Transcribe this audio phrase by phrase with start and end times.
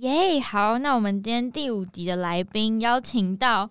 [0.00, 3.68] 耶，yeah, 好，那我们今天第五集的来宾邀请到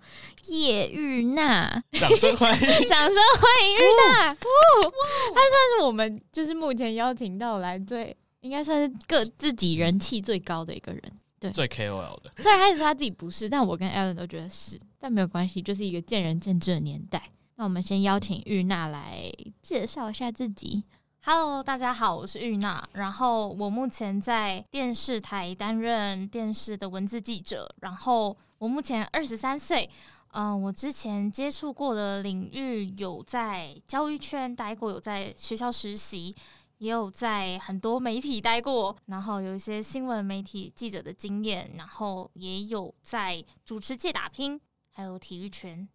[0.48, 11.02] 叶玉娜，掌声欢迎， 掌声欢迎玉娜，她算是我们就是目前邀请到来最应该算是个自己人气最高的一个人，
[11.40, 12.31] 对，最 KOL 的。
[12.39, 17.23] 虽然开始说他自己不是，但我跟 Alan 都觉得是，但没有关系，就是一个见仁见智的年代。
[17.55, 19.31] 那我们先邀请玉娜来
[19.64, 20.84] 介绍一下自己。
[21.30, 22.88] Hello，大家好，我是玉娜。
[22.94, 27.70] 然后我目前在电视台担任电视的文字记者。
[27.81, 29.89] 然后我目前二十三岁。
[30.30, 36.33] 嗯、我之前接触过的领域有在教育圈待过，有在学校实习，
[36.78, 38.95] 也有在很多媒体待过。
[39.08, 44.58] 然后有一些新闻媒体记者的经验，然后也有在主持界打拼，
[44.94, 45.89] 还有体育圈。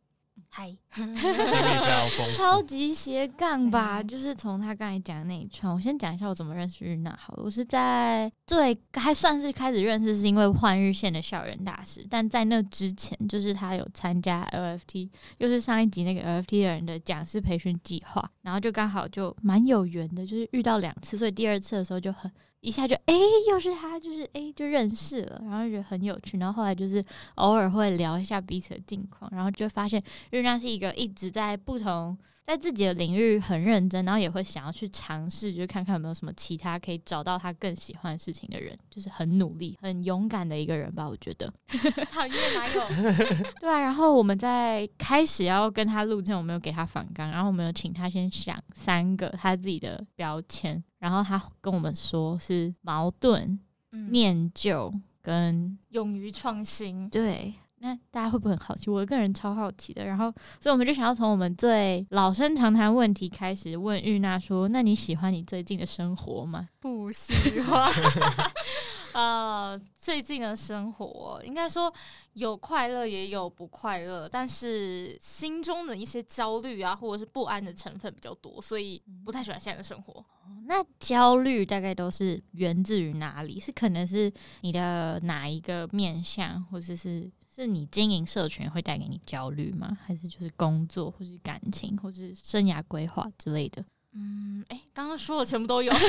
[0.50, 0.76] 嗨，
[2.34, 7.42] 超级斜杠吧，就是从他刚才讲的那一串，我先讲一下我怎么认识日娜好了。
[7.42, 22.30] 我是在最还算是开始认识，是因为换日线的校园大使，但在那之前，就是他有参加 LFT，又是上一集那个 LFT 的人的讲师培训计划，然后就刚好就蛮有缘的，就是遇到两次，所以第二次的时候就很。
[22.62, 23.14] 一下就哎、
[23.50, 27.04] 又是他，就是哎、就认识了，然后觉得很有趣，然后后来就是
[27.34, 41.52] 偶尔会聊一下彼此的近况，然后就发现玉娜是一个一直在不同在自己的领域很认真，然后也会想要去尝试，就看看有没有什么其他可以找到他更喜欢的事情的人，就是很努力、很勇敢的一个人吧，我觉得。
[42.10, 42.82] 讨厌哪有？
[43.60, 50.82] 对啊，然后我们在开始要跟他录之前，我们有给他反纲，然后我们有请他先想三个他自己的标签。
[50.98, 53.58] 然后他跟我们说是矛盾、
[53.90, 57.08] 嗯、念旧跟勇于创新。
[57.08, 58.88] 对，那大家会不会很好奇？
[58.88, 60.04] 我个人超好奇的。
[60.04, 67.90] 然后，所以我们就想要从我们最老生常谈问题开始问玉娜说：“那你喜欢你最近的生活吗？”不喜欢。
[69.14, 71.92] 呃，最近的生活应该说
[72.32, 80.24] 有快乐也有不快乐，但是心中的一些焦虑啊，或者是不安的成分比较多，所以不太喜欢现在的生活。
[80.46, 83.60] 嗯、那焦虑大概都是源自于哪里？
[83.60, 84.32] 是可能是
[84.62, 89.98] 你的哪一个面相，或者是是你经营社群会带给你焦虑吗？
[90.04, 93.84] 还是就是工作，或是感情，或是生涯规划之类的？
[94.12, 95.92] 嗯，哎、欸，刚刚说的全部都有。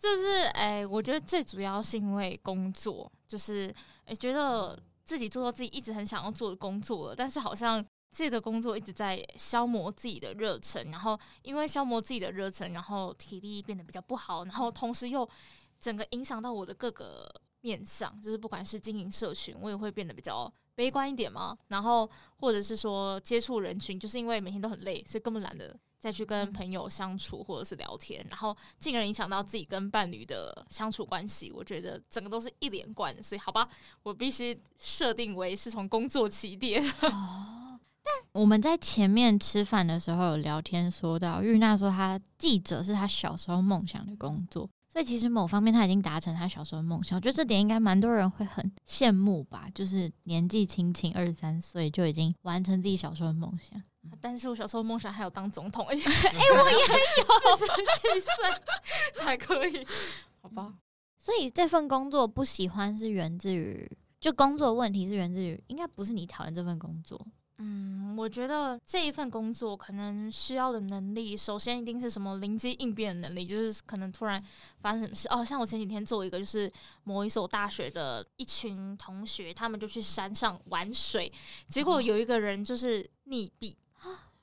[0.00, 3.68] 就是哎、欸，我觉得最主要是因为工作，就是
[4.04, 15.28] 哎、欸，觉得自己做到自己一直很想要做的工作了，但是好像这个工作一直在消磨自己的热忱，然后因为消磨自己的热忱，然后体力变得比较不好，然后同时又
[15.80, 17.28] 整个影响到我的各个
[17.60, 25.78] 面向，就是不管是经营社群，我也会变得比较悲观一点嘛，然后或者是说接触人群，就是因为每天都很累，所以根本懒得。
[26.00, 33.20] 再去跟朋友相处或者是聊天，然后进而影响到自己跟伴侣的相处关系，我觉得整个都是一连贯的。
[33.20, 33.68] 所以好吧，
[34.04, 36.80] 我必须设定为是从工作起点。
[37.02, 47.14] 哦，但我们在前面吃饭的时候有聊天，说到玉娜说她记者是她小时候梦想的工作，所以其实某方面他已经达成他小时候的梦想。
[47.14, 53.80] 我觉得这点应该蛮多人会很羡慕吧，就是年纪轻轻二十三岁就已经完成自己小时候的梦想。
[54.20, 56.80] 但是我小时候梦想还有当总统， 哎、欸，哎、欸，我也有
[57.56, 57.72] 四十
[58.02, 59.86] 几岁才可以，
[60.42, 60.74] 好吧？
[61.16, 63.88] 所以这份工作不喜欢是源自于，
[64.18, 67.24] 就工作问题是源自于，应该不是你讨厌这份工作。
[67.60, 74.42] 嗯，我觉得这一份工作可能需要的能力，首先一定是什么灵机应变的能力，就是可能突然
[74.80, 75.44] 发生什么事哦。
[75.44, 81.32] 像我前几天做一个，就是某一所大学的一群同学，他们就去山上玩水，
[81.68, 83.74] 结果有一个人就是溺毙。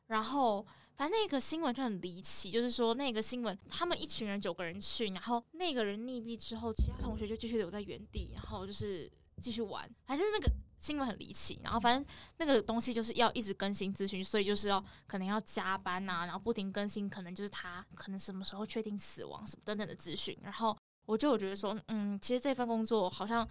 [0.08, 0.64] 然后，
[0.98, 9.10] 反正那个新闻就很离奇，就是说那个新闻，他们一群人九个人去，然后那个人溺毙之后，其他同学就继续留在原地，然后就是
[9.42, 9.90] 继续玩。
[10.06, 10.52] 反正那个
[10.86, 12.06] 新闻很离奇，然后反正
[12.38, 20.38] 那个东西就是要一直更新资讯，所以就是要可能要加班呐、啊，然后不停更新，可能就是他可能什么时候确定死亡什么等等的资讯。
[20.44, 23.48] 然后我就觉得说，嗯，其实这份工作好像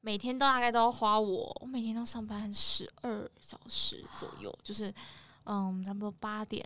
[0.00, 4.94] 每天都大概都要花我，我每天都上班十二小时左右，就是。
[5.50, 6.62] 嗯，差不多八点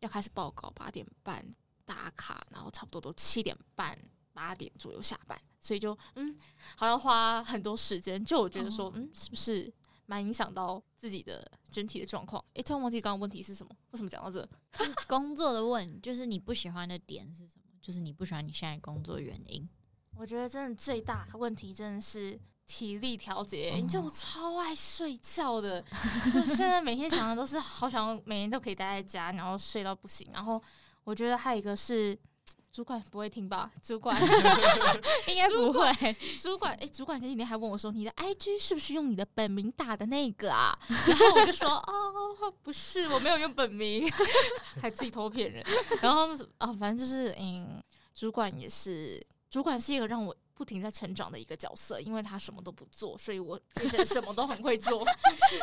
[0.00, 1.44] 要开始报告，八点半
[1.84, 3.94] 打卡，然后差不多都七点半
[4.32, 6.36] 八点左右下班，所以就嗯，
[6.76, 8.22] 好像花很多时间。
[8.24, 9.72] 就我觉得说，嗯，是不是
[10.06, 12.42] 蛮影响到自己的整体的状况？
[12.54, 13.74] 诶、欸，突然忘记刚刚问题是什么？
[13.90, 14.48] 为什么讲到这？
[15.06, 17.62] 工作的问，就是你不喜欢的点是什么？
[17.80, 19.68] 就是你不喜欢你现在工作原因？
[20.16, 23.74] 我觉得真的最大的问题真的是体力调节。
[23.76, 25.82] 你知道我超爱睡觉的，
[26.32, 30.28] 就现在每天想的都是好想每天都可以待在家，然后睡到不行。
[30.32, 30.62] 然后
[31.04, 32.18] 我觉得还有一个是。
[32.72, 33.70] 主管不会听吧？
[33.82, 34.18] 主管
[35.28, 36.16] 应该不会。
[36.40, 44.10] 主管，哎，主管前几天还问我说：“你的 IG 是不是用你的本名打的那个啊？” 然后我就说：“哦，不是，我没有用本名，
[44.80, 45.62] 还自己偷骗人。”
[46.00, 46.28] 然后
[46.58, 47.82] 啊，反正就是，嗯，
[48.14, 50.34] 主管也是，主管是一个让我。
[50.54, 55.04] 不停在成长的一个角色，因为他什么都不做，所以我变成什么都很会做。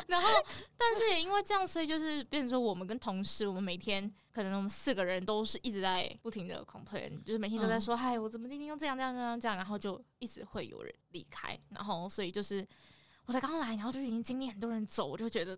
[0.08, 0.28] 然后，
[0.76, 4.12] 但是也因为这样，所以就是变成说，我们跟同事，我们每天
[4.44, 12.66] 可能我们四个人都是一直在不停的 complain，就是每天都在说，嗨、嗯，我怎么今天又这样这样这样这样，然后就一直会有人离开，然后所以就是
[13.26, 15.58] 我才刚来，然后就已经经历很多人走，我就觉得。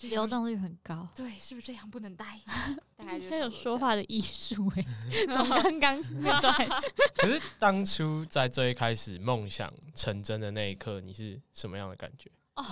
[0.00, 2.38] 流动率很高，对，是不是这样不能待？
[2.94, 4.84] 大概就是有说话的艺术哎，
[5.26, 6.54] 从刚刚 那段。
[7.16, 12.30] 可是当初在最开始梦想成真的那一刻，你是什么样的感觉？
[12.56, 12.64] 哦，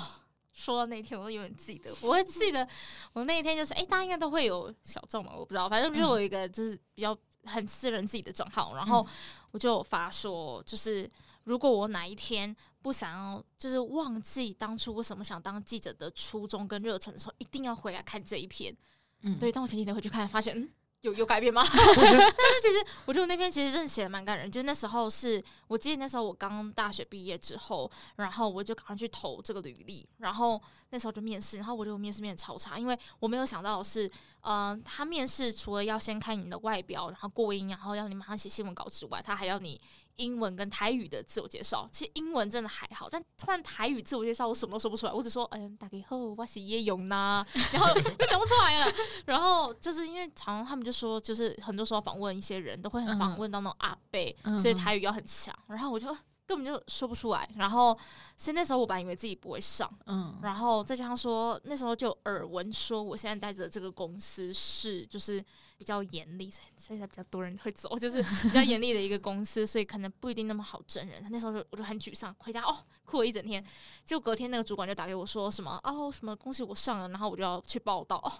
[0.53, 1.91] 说到那一天，我都有点记得。
[2.03, 2.67] 我会记得
[3.13, 9.07] 我那一天就是，哎、欸，大家应该都会有小众嘛，我不知道，反正就有一个就是比较很私人自己的账号，然后
[9.51, 11.11] 我就发说，就是
[11.45, 12.55] 如果我哪一天。
[12.83, 18.77] 不想要，就是忘记当初为什么想当记者的初衷跟热忱的时候，一定要回来看这一篇。
[19.21, 19.53] 嗯，对。
[19.53, 20.69] 但我前几天回去看，发现嗯，
[21.03, 21.63] 有有改变吗？
[21.71, 24.51] 但是其实我觉得我那篇其实真的写的蛮感人。
[24.51, 30.61] 就是那时候是我记得那时候我刚大学毕业之后，然后我就赶快去投这个履历，然后
[30.91, 34.07] 那时候就面试，然后我觉得我面试面超差，因为我没有想到的是，
[34.43, 39.81] 嗯、呃，他面试除了要先看你的外表，然后过音，然后要你马上写新闻稿之外，他还要你。
[40.17, 48.93] 英文跟台语的自我介绍，其实英文真的还好，但突然台语自我介绍，我什么都说不出来，我只说嗯，打给后，我是叶勇呐， 然后就讲不出来了。
[49.25, 55.55] 然后就是因为常常他们就说，就是很多时候访问一些人都会很访问到那种阿贝，嗯、所以台语要很强。
[55.69, 56.15] 然后我就
[56.55, 57.49] 根本就说不出来。
[57.57, 57.99] 然后
[58.37, 65.45] 所以那时候我本来以为自己不会上，嗯，然后再加上说那时候就耳闻说我现在待着这个公司是就是。
[65.79, 71.27] 比较严厉，所以现在比较多人会走，就是 比较严厉的一个公司，所以可能不一定那么好整人。
[71.29, 73.65] 那时候就我就很沮丧，回家哦哭了一整天。
[74.05, 78.17] 就隔天那个主管就打给我说什么哦什么恭喜我上了，然后我就要去报道。
[78.19, 78.31] 哦，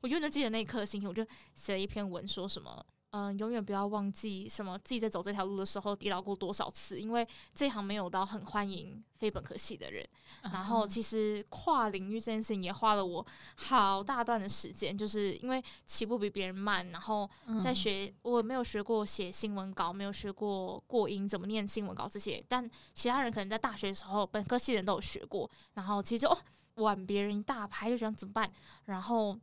[0.00, 1.26] 我永远都记得那一刻的心情，我就
[1.56, 2.86] 写了一篇文说什么。
[3.12, 10.02] 嗯，永远不要忘记什么，自己在走这条路的时候跌倒过多少次，因为这行没有到很欢迎非本科系的人。
[10.44, 13.24] 然后，其实跨领域这件事情也花了我
[13.56, 17.28] 好大段的时间，就是因为起步比别人慢，然后
[17.62, 26.38] 在学，我没有学过写新闻稿，没有学过过音，怎么念新闻稿这些，但其他人可能在大学的时候，本科系的人都有学过，然后其实就哦，
[26.76, 28.50] 晚别人一大拍，就想怎么办，
[28.86, 29.38] 然后。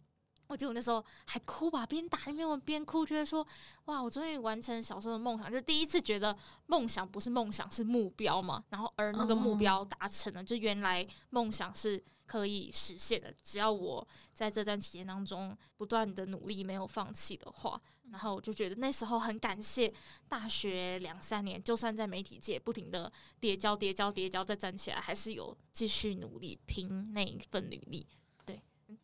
[0.50, 3.46] 我记得我那时候还哭吧，边打那边我边哭，觉得说
[3.86, 6.36] 哇，我终于完成小时候的梦想，就第一次觉得
[6.66, 8.64] 梦想不是梦想，是目标嘛。
[8.70, 17.80] 然后而那个目标达成了，就原来梦想是可以实现的，只要我在这段期间当中不断的努力，没有放弃的话。
[18.12, 19.94] 然后我就觉得那时候很感谢
[20.28, 28.08] 大学两三年，就算在媒体界不停的跌跤、跌跤、跌跤，再站起来，还是有继续努力拼那一份履历。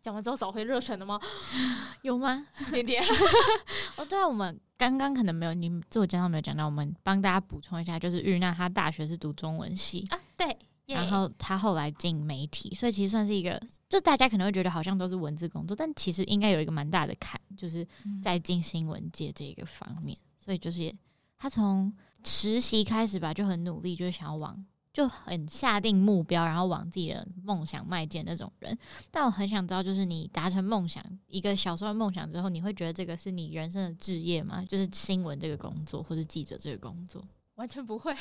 [0.01, 1.19] 讲完之后找回热忱了吗？
[2.03, 2.45] 有吗？
[2.71, 3.03] 点点。
[3.97, 17.87] 哦，对啊，我们刚刚可能没有，你自我介绍没有讲到，我们帮大家补充一下，就是玉娜她大学是读中文系啊，对，然后她后来进媒体，所以其实算是一个，就大家可能会觉得好像都是文字工作，但其实应该有一个蛮大的坎，就是
[18.23, 20.93] 在进新闻界这个方面，所以就是
[21.37, 24.65] 她从实习开始吧，就很努力，就是想要往。
[24.95, 28.75] 就很下定目标，然后往自己的梦想迈进那种人。
[29.11, 34.63] 但我很想知道，就是你达成梦想，一个小时候的梦想之后，你会觉得这个是你人生的志业吗？
[34.69, 37.21] 就是新闻这个工作，或者记者这个工作？
[37.55, 38.15] 完全不会。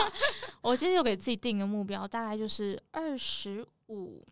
[0.62, 4.24] 我其实有给自己定个目标，大概就是二十五。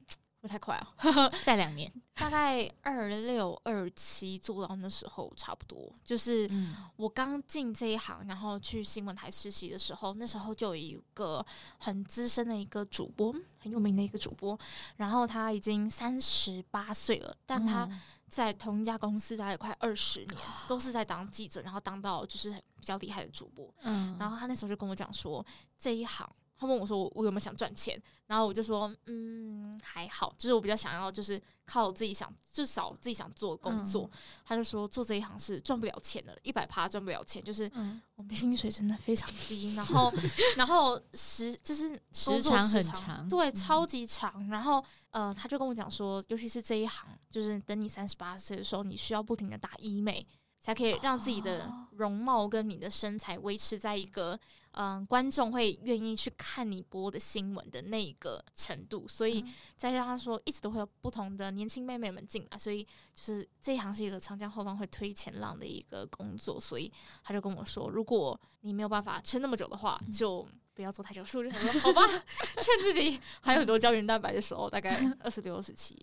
[0.43, 0.89] 不太快啊，
[1.45, 5.95] 再两年，大概二六二七做到那时候差不多。
[6.05, 6.51] 就是
[6.97, 11.47] 我刚进这一行，然后去新闻台实习的时候，那时候就有一个
[11.79, 14.59] 很资深的一个主播，很有名的一个主播，
[14.97, 17.89] 然后他已经三十八岁了，但他
[18.29, 23.73] 在同一家公司大概快二十年，都是在当记者，然后当到就是比较厉害的主播。
[23.83, 25.47] 嗯，然后他那时候就跟我讲说，
[25.79, 26.29] 这一行。
[26.63, 28.01] 他问我说我，我有没有想赚钱？
[28.29, 34.09] 然后我就说，嗯，还好，就是我比较想要，就是靠自己想，至少自己想做的工作。
[34.13, 37.69] 嗯、他就说做这一行是赚不了钱的，一百趴赚不了钱，就是
[38.15, 40.13] 我们的薪水真的非常低，然后
[40.57, 44.49] 然后时就是时长很长，对，超级长。
[44.49, 50.25] 然后呃，他就跟我讲说，尤其是这一行，就是等你三十八岁的时候，你需要不停的打医美，
[50.61, 54.39] 才可以让自己的容貌跟你的身材维持在一个。
[54.73, 59.45] 嗯，观众会愿意去看你播的新闻的那个程度，所以
[59.77, 62.83] 再加上说，一直都会有不同的年轻妹妹们进来，所以
[63.15, 66.91] 就是这一行是一个长江后浪会推前浪的一个工作，所以
[67.23, 71.23] 他就跟我说，如果你没有办法撑那么久的话，就不要做太久。
[71.25, 71.79] 是不是？
[71.81, 76.03] 好吧，趁自己还有很多胶原蛋白的时候，大概 二十六、二十七。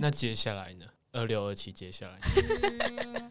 [0.00, 0.86] 那接下来呢？
[1.14, 2.18] 二六二七，接下来，
[2.90, 3.30] 嗯、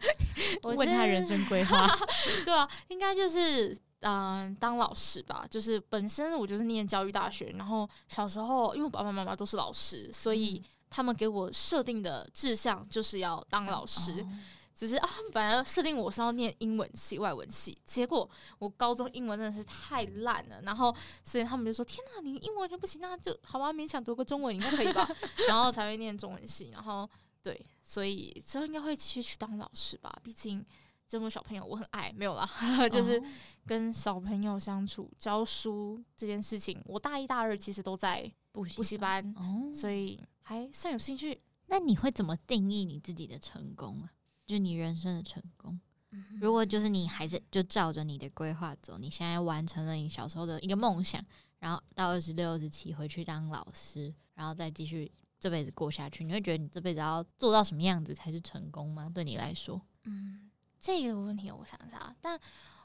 [0.62, 1.86] 我问他人生规划，
[2.44, 3.76] 对啊，应该就是。
[4.06, 14.12] 嗯，当老师吧，就是本身我就是念教育大学，然后小时候因为我爸爸妈妈都是老师，所以他们给我设定的志向就是要当老师。
[14.18, 14.38] 嗯哦、
[14.74, 25.08] 只是啊，本来设定我是要念英文系、外文系，结果我高中英文真的是太烂了，然后所以他们就说：“天哪，你英文完全不行，那就好吧，勉强读个中文应该可以吧？
[25.48, 27.08] ”然后才会念中文系，然后
[27.44, 30.66] 对，所以之后应该会继续去当老师吧，毕竟。
[31.06, 32.48] 这种小朋友我很爱，没有啦，
[32.90, 33.22] 就是
[33.66, 41.38] 跟小朋友相处、教书这件事情，我大一、大二其实都在补补习班，哦，所以还算有兴趣。
[41.66, 44.10] 那你会怎么定义你自己的成功啊？
[44.46, 45.78] 就你人生的成功？
[46.40, 51.24] 如果就是你还是就照着你的规划走，你现在完成了你小时候的一个梦想，
[51.58, 55.12] 然后到二十六、二十七回去当老师，然后再继续
[55.44, 59.10] 这辈子过下去，你会觉得你这辈子要做到什么样子才是成功吗？
[59.14, 60.50] 对你来说，嗯。
[60.80, 62.40] 这个问题我想一下，但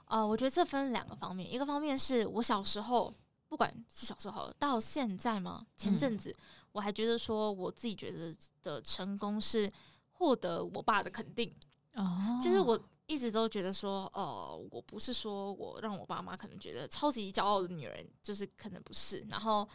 [0.07, 3.13] 呃，我觉得这分两个方面，一个方面是我小时候，
[3.47, 6.35] 不管是小时候到现在嘛，前阵子
[6.73, 9.71] 我还觉得说我自己觉得的成功是
[10.11, 11.53] 获得我爸的肯定，
[11.95, 19.65] 哦，就是我一直都觉得说，呃，我不是说我让我爸妈可能觉得超级骄傲的女人，就是可能不是，然后。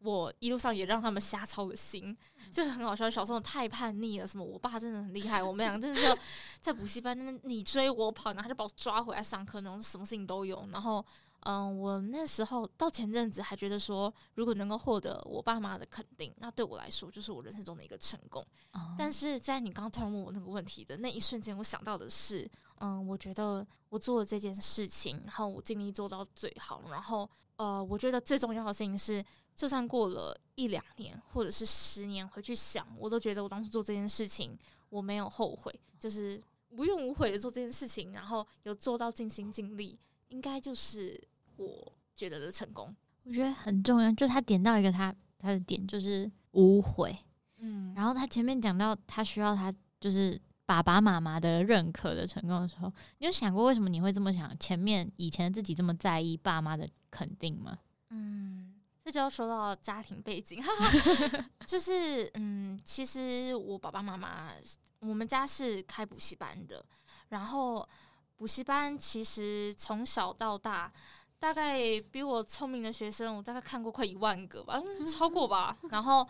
[0.00, 2.16] 我一路上也让他们瞎操了心，
[2.52, 3.10] 就很好笑。
[3.10, 6.18] 小时候太叛逆了，什么我爸真的很厉害，我们两个真的是
[6.60, 10.64] 在补习班那边你追我跑，然后他就把我抓回来上课，那种什么事情都有。
[10.70, 11.04] 然后，
[11.40, 18.46] 嗯，我那时候到前阵子还觉得说，如果能够获得我爸妈的肯定，那对我来说就是我人生中的一个成功。
[18.96, 29.24] 但是在你刚刚突然问我那个问题的那一瞬间，我想到的是，嗯，我觉得我做了这件事情，然后我尽力做到最好，然后，呃，我觉得最重要的事情是。
[29.58, 34.56] 就算过了一两年，或者是十年，回去想，我都觉得我当时做这件事情，
[34.88, 39.98] 我没有后悔，就是无怨无悔的做这件事情，然后有做到尽心尽力，
[40.28, 41.20] 应该就是
[41.56, 42.94] 我觉得的成功。
[43.24, 47.18] 我觉得很重要，就他点到一个他他的点，就是无悔。
[47.56, 54.56] 嗯，然后他前面讲到他需要他就是爸爸妈妈的认可的成功的时候，你有想过为什么你会这么想？
[54.60, 57.76] 前面以前自己这么在意爸妈的肯定吗？
[58.10, 58.67] 嗯。
[59.08, 60.62] 这就要说到家庭背景
[61.64, 64.50] 就是嗯，其实我爸爸妈妈，
[65.00, 66.84] 我们家是开补习班的，
[67.30, 67.88] 然后
[68.36, 70.92] 补习班其实从小到大，
[71.38, 71.78] 大概
[72.12, 74.78] 比我聪明的学生，我大概看过快一万个吧，
[75.10, 76.28] 超过吧， 然后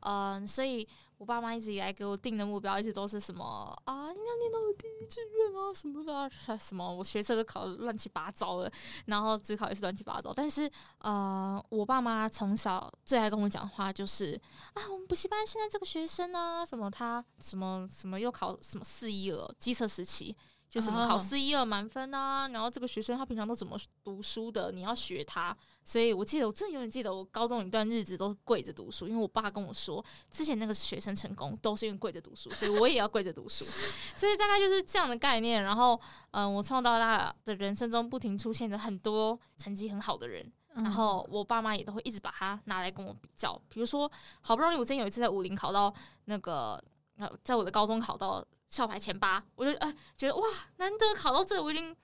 [0.00, 0.86] 嗯，所以。
[1.18, 3.44] 我爸妈一直以来给我定的目标，一直都是什么
[3.84, 4.12] 啊？
[4.12, 8.72] 你要念到第一志愿啊，什么的啊，什么我学测都考得乱七八糟的，
[9.06, 10.32] 然后自考也是乱七八糟。
[10.32, 14.40] 但是呃，我爸妈从小最爱跟我讲话就是
[14.74, 20.36] 啊，我们补习班现在这个学生啊，什么他什么什么又考什么四一二机测时期。
[20.70, 24.70] 就什么考四一二满分啊，然后这个学生他平常都怎么读书的？
[24.70, 25.56] 你要学他。
[25.88, 33.64] 所以我记得，我真的永远记得，我高中一段日子都是跪着读书，因为我爸跟我说，之前那个学生成功都是因为跪着读书，所以我也要跪着读书。
[34.14, 35.62] 所以大概就是这样的概念。
[35.62, 35.98] 然后，
[36.32, 43.58] 嗯，我从小到大的人生中不停出现着很多成绩很好的人，然后我爸妈也都会一直把他拿来跟我比较。
[43.70, 45.90] 比如说，好不容易我之前有一次在武林考到
[46.26, 46.84] 那个，
[47.16, 48.46] 呃，在我的高中考到。
[48.68, 51.96] 校排前八，我就呃觉得哇，难得考到这，我已经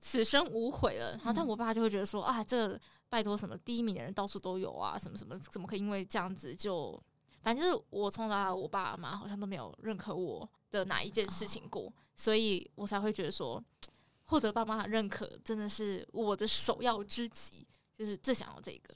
[0.00, 1.10] 此生无悔了。
[1.10, 7.00] 然后，但我爸就会觉得说啊，这拜托什么第一名的人到处都有啊，什么什么，怎么可以因为这样子就，
[7.42, 13.62] 反正就是我从来我爸妈好像都没有认可我的哪一件事情过，所以我才会觉得说，
[14.24, 18.94] 获得爸妈的认可真的是我的首要之急，就是最想要这个，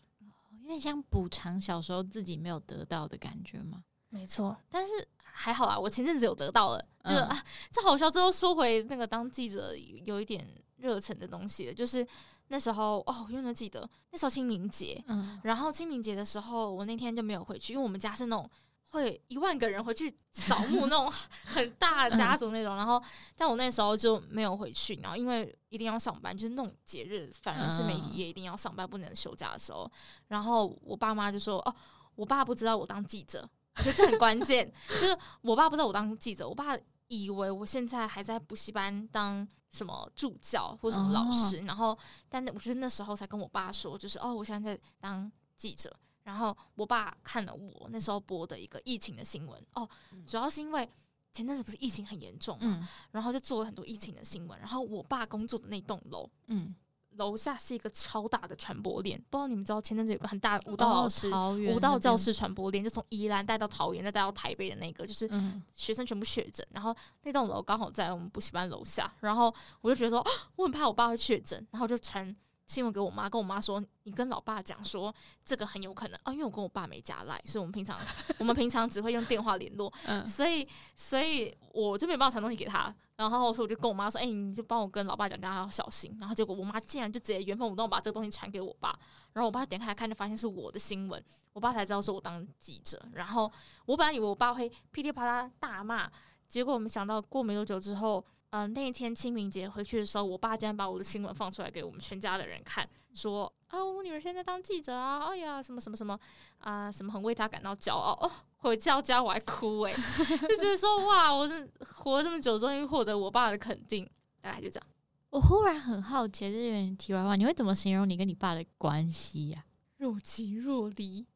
[0.63, 3.85] 有点像补偿小时候自己没有得到的感觉嘛？
[4.09, 5.09] 没错，但是。
[5.35, 8.11] 还好啦，我前阵子有得到了，就、嗯、啊，这好笑。
[8.11, 12.07] 之后说回那个当记者有一点热忱的东西了，就是
[12.53, 13.89] 那时候哦，永远都记得。
[14.11, 18.49] 那时候清明节，嗯，然后清明节的时候，我那天就没有回去，因为我们家是那种
[18.91, 21.11] 会一万个人回去扫墓那种
[21.49, 23.03] 很大的家族那种，然后
[23.35, 29.91] 但我那时候就没有回去，然后因为一定要上班，就是那种节日，反而是媒体业一定要上班，不能休假的时候，
[30.29, 31.75] 然后我爸妈就说哦，
[32.17, 36.77] 我爸不知道我当记者，我觉得这很关键， 就是我爸不知道我当记者，我爸。
[37.13, 45.95] 以为我现在还在补习班当什么助教或什么老师，哦、然后，但我觉得那时候才跟我爸说，就是哦，我现在在当记者。
[46.23, 49.87] 然后我爸看了我那时候播的一个疫情的新闻，哦，
[50.27, 50.89] 主要是因为
[51.35, 54.59] 前阵子不是疫情很严重嘛，嗯、然后就做了很多疫情的新闻。
[54.59, 56.75] 然后我爸工作的那栋楼，嗯。
[57.17, 65.31] 楼下是一个超大的传播链，不知道你们知道前阵子有个很大的舞蹈老师、哦、舞蹈教室传播链，就从宜兰带到桃园，再带到台北的那个，就是
[65.75, 70.27] 学生全部确诊，然后那栋楼刚好在我们补习班楼下，然后我就觉得说，
[70.57, 72.35] 我很怕我爸会确诊，然后就传。
[72.67, 75.15] 新闻给我妈，跟我妈说，你跟老爸讲说
[75.45, 77.99] 这个很有可能啊，因为我跟我爸没加赖，所以我们平常
[78.39, 80.67] 我们平常只会用电话联络，嗯， 所以
[80.97, 86.17] 所以我就没办法传东西给他，然后所以我就跟我妈说，哎、欸，你就帮我跟老爸讲，大家要小心。
[86.19, 88.99] 然后结果我妈竟然就直接原封不动把这个东西传给我爸，
[89.35, 93.01] 然后我爸点开来看，就发现是我的新闻，我爸才知道说我当记者。
[93.13, 93.51] 然后
[93.85, 96.11] 我本来以为我爸会噼里啪啦大骂，
[96.49, 98.25] 结果我没想到过没多久之后。
[98.53, 106.19] 嗯、呃，那一天清明节回去的时候，我爸竟然把我的新闻放出来给我们全家的人看，说啊，我女儿现在当记者啊，哎呀，什么什么什么
[106.59, 108.31] 啊，什么很为她感到骄傲哦。
[108.59, 109.97] 回到家我还哭诶、欸，
[110.47, 114.09] 就觉得说哇，我这活了这么久，终于获得我爸的肯定，
[114.41, 114.87] 大概就这样。
[115.31, 119.97] 我忽然很好奇，这有点题外话，你会怎么形容你跟你爸的关系呀、啊？
[119.97, 121.27] 若即若离。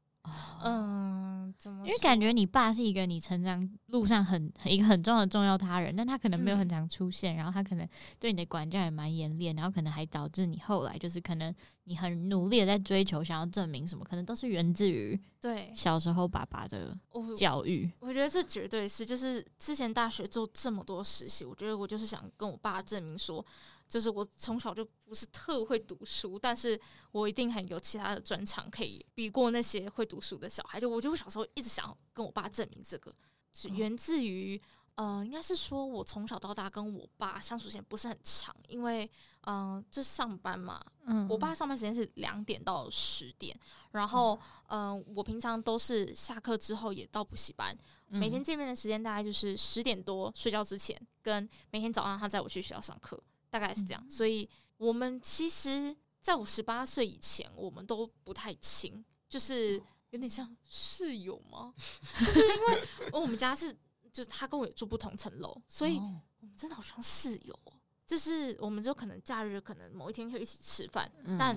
[0.65, 1.87] 嗯，怎么？
[1.87, 11.55] 因为感觉你爸是一个你成长路上很一个很重要的重要他人，但他可能没有很常出现，嗯、然后他可能对你的管教也蛮严厉，然后可能还导致你后来就是可能
[11.85, 16.97] 你很努力的在追求，想要证明什么，可能都是源自于对小时候爸爸的
[17.37, 18.09] 教育我。
[18.09, 23.45] 我觉得这绝对是，就是之前大学做这么多实习，我觉得我就是想跟我爸证明说。
[23.89, 26.79] 就是我从小就不是特会读书，但是
[27.13, 30.79] 我一定很有其他的专长，可以比过那些会读书的小孩。
[30.81, 33.15] 就我就会小时候一直想跟我爸证明这个，
[33.53, 34.61] 是源自于，
[34.97, 39.09] 呃，应该是说我从小到大跟我爸相处时间不是很长，因为，
[39.43, 43.57] 嗯、呃，就上班嘛，嗯，我爸上班时间是两点到十点，
[43.93, 47.77] 然后，嗯、呃，我平常都是下课之后也到补习班，
[48.09, 53.23] 每天见面的时间大概就是十点多睡觉之前，跟每天早上他载我去学校上课。
[53.51, 59.81] 大概是这样，所以我们其实在我十八岁以前，我们都不太亲，就是
[60.11, 61.75] 有点像室友吗？
[62.19, 63.73] 就是因为我们家是，
[64.13, 67.59] 就是他跟我也住不同层楼，所以我们真的好像室友。
[68.07, 71.57] 就是我们就可能假日可能某一天会一起吃饭，但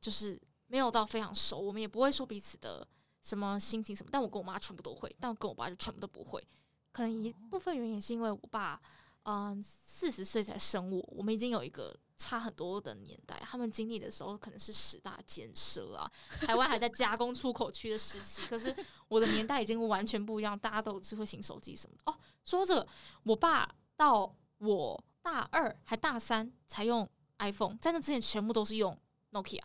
[0.00, 2.86] 就是没有到非常熟，我们也不会说彼此的
[3.22, 4.10] 什么心情什么。
[4.12, 6.46] 但我跟我妈全部都会，但我跟我爸就全部都不会。
[6.92, 8.80] 可能一部分原因是因为我爸。
[9.26, 13.36] 嗯，四十岁才生我，我们已经有一个差很多的年代。
[13.44, 16.08] 他们经历的时候可能是十大建设啊，
[16.42, 18.46] 台湾还在加工出口区的时期。
[18.46, 18.72] 可是
[19.08, 22.12] 我的年代已经完全不一样，大家都有智慧型手机什么的。
[22.12, 22.88] 哦，说这个，
[23.24, 27.08] 我爸到我大二还大三才用
[27.38, 28.96] iPhone，在那之前全部都是用
[29.32, 29.60] Nokia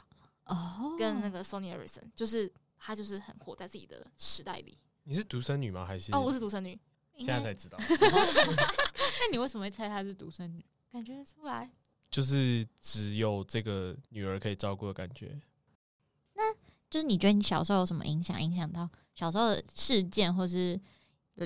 [0.45, 4.75] 哦，跟那个 Sony Ericsson，就是他就是很活在自己的时代里。
[5.03, 5.85] 你是独生女吗？
[5.85, 6.11] 还是？
[6.15, 6.79] 哦，我是独生女。
[7.17, 10.65] 现在才知道， 那你为什么会猜她是独生女？
[10.91, 11.71] 感觉出来，
[12.09, 15.39] 就是只有这个女儿可以照顾的感觉。
[16.33, 16.53] 那
[16.89, 18.41] 就是你觉得你小时候有什么影响？
[18.41, 20.79] 影响到小时候的事件或是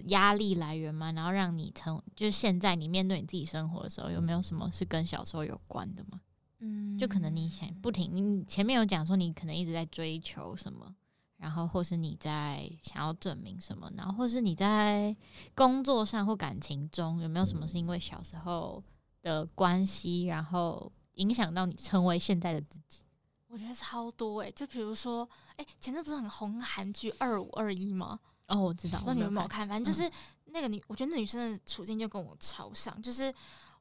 [0.07, 1.11] 压力来源吗？
[1.11, 6.21] 然后让你成，就是现在你面对你自己生活的时候，有没有什么是跟小时候有关的吗？
[6.59, 10.95] 嗯，就可能你想不停，你前面有讲说你可能一直在追求什么。
[11.37, 13.91] 然后，或是你在想要证明什么？
[13.95, 15.15] 然后，或是你在
[15.53, 18.83] 工作上或感情中，有没有什么是因为小时候
[19.21, 23.03] 的关系，然后影响到你成为现在的自己？
[23.47, 28.19] 我觉得超多诶、欸，就比如说，诶，前阵不是很红韩剧《二五二一》吗？
[28.47, 29.67] 哦，我知道，不知道你们有没有看？
[29.67, 30.09] 反正就是
[30.45, 33.33] 那个女，我觉得那女生的处境就跟我超像，就是。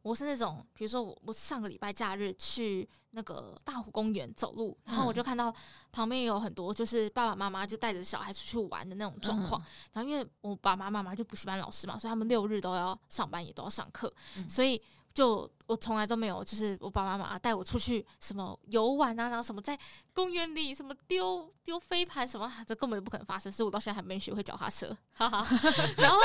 [0.04, 5.52] 我是那种，比如说我我上个礼拜假日去那个大湖公园走路，然后我就看到
[5.90, 9.58] 旁边有很多就是爸爸妈妈就带着小孩出去玩的那种状况。
[9.94, 14.12] 然后因为我爸爸妈妈就补习班老师嘛，所以他们六日都要上班，也都要上课，
[14.46, 14.78] 所以
[15.14, 19.78] 就我从来都没有就是我爸爸妈妈带我出去什么游玩啊，然后什么在
[20.12, 23.50] 公园里什么丢丢飞盘什么，这根本就不可能发生。
[23.50, 25.38] 所以我到现在还没学会脚踏车，哈哈。
[25.96, 26.18] 然后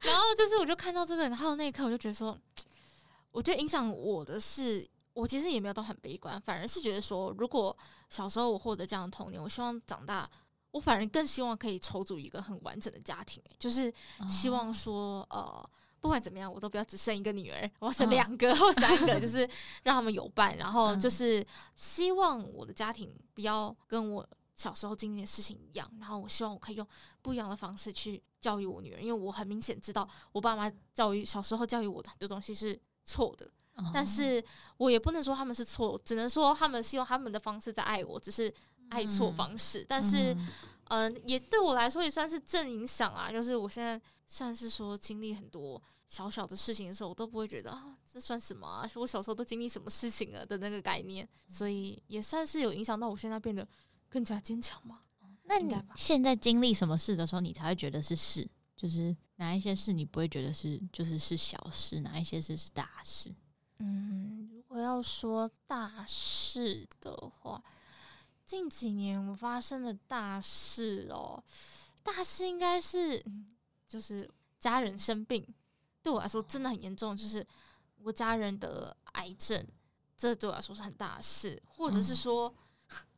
[0.00, 2.36] 然后就是我就看到这个，然后那一刻我就觉得说。
[3.32, 7.76] 我觉得影响我的是，我其实也没有都很悲观，反而是觉得说，如果
[8.08, 10.30] 小时候我获得这样的童年，我希望长大，
[10.70, 13.92] 我反而更希望可以筹组一个很完整的家庭，就是
[14.28, 19.48] 希望说，呃，不管怎么样，我都不要只生一个女儿，我要生两个或三个，就 是
[19.82, 26.86] 让他们有伴，然后就是希望我的家庭不要跟我小时候经历的事情一样，然后我希望我可以用
[27.22, 33.50] 不一样的方式去教育我女儿，因为我很明显知道我爸妈教育小时候教育我的很多东西是错的。
[33.92, 34.42] 但是
[34.76, 38.52] 我也不能说他们是错，只能说他们是用他们的方式在爱我，只是
[38.90, 39.80] 爱错方式。
[39.80, 40.34] 嗯、但是，
[40.84, 43.32] 嗯、呃，也对我来说也算是正影响啊。
[43.32, 48.88] 就是我现在算是说经历很多小小的事情的时候，我都不会觉得啊，这算什么啊？
[48.96, 53.66] 我小时候都经历什么事情了的那个概念，所以也算是有影响到我现在变得
[54.08, 55.00] 更加坚强嘛。
[55.44, 58.48] 那你现在经历什么事的时候，你才会觉得是事？
[58.82, 62.00] 就是哪一些事你不会觉得是，就是是小事？
[62.00, 63.32] 哪一些事是大事？
[63.78, 67.62] 嗯，如果要说大事的话，
[68.44, 71.40] 近几年我发生的大事哦，
[72.02, 73.24] 大事应该是
[73.86, 75.46] 就是家人生病，
[76.02, 77.46] 对我来说真的很严重，就是
[77.98, 79.64] 我家人得癌症，
[80.18, 82.61] 这对我来说是很大的事，或者是说，嗯、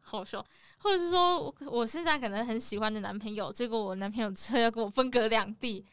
[0.04, 0.44] 好说，
[0.78, 5.84] 或者是说我我现在可能很喜欢的男朋友，结果我男朋友之后要跟我分隔两地，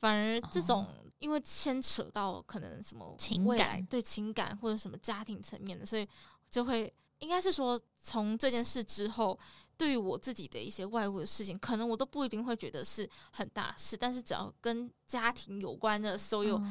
[0.00, 0.86] 反而这种。
[1.20, 6.08] 因为牵扯到可能什么情感，对情感或者什么家庭层面的，所以
[6.48, 9.36] 就会应该是说，从这件事之后，
[9.76, 16.62] 对于我自己的一些外物的事情，可能我都不一定会觉得是很大事，但是只要跟家庭有关的所有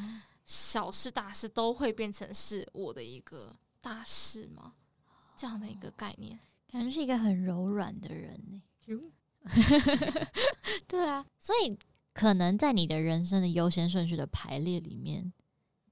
[0.46, 4.76] 小事大事，都会变成是我的一个大事吗？
[5.36, 6.40] 这样的一个概念，
[6.72, 8.62] 感觉是一个很柔软的人呢。
[10.88, 11.78] 对啊，所以。
[12.14, 15.32] 可能在你的人生的优先顺序的排列里面，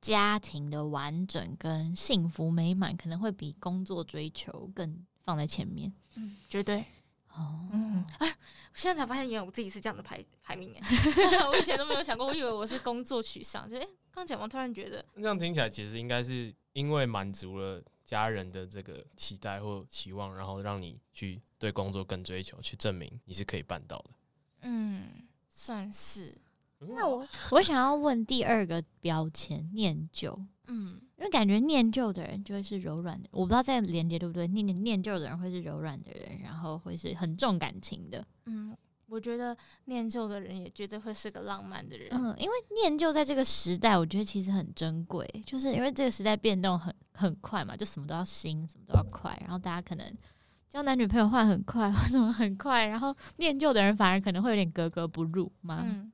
[0.01, 5.93] 家庭的完整跟幸福美满可能会比工作追求更放在前面。
[6.15, 6.83] 嗯，绝对。
[7.29, 10.81] 哦，嗯，哎，我现在才发现，原来我自己是这样的排排名耶。
[11.47, 13.69] 我以前都没有想过，我以为我是工作取向。
[13.69, 24.09] 就哎，刚讲完，突然觉得这样听起来，其实应该是因为满足了家人的这个期待或期望，然后让你去对工作更追求，去证明你是可以办到的。
[24.61, 25.27] 嗯。
[25.57, 26.37] 算是，
[26.79, 30.37] 那我我想要问第二个标签念旧，
[30.67, 34.49] 嗯，因为感觉念旧的人就会是柔软的，我不知道这样连接对不对？
[34.49, 38.75] 念念旧的人会是柔软的人，然后会是很重感情的，嗯，
[39.07, 50.17] 我觉得念旧的人也绝对会是个浪漫的人，嗯，因为念旧在这个时代，我觉得其实很珍贵，就是因为这个时代变动很很快嘛，就什么都要新，什么都要快，然后大家可能。
[50.67, 52.85] 交男女朋友换很快，或什么很快？
[52.87, 55.79] 然后念旧的人反而可能会有点格格不入嘛？
[55.81, 56.11] 嗯，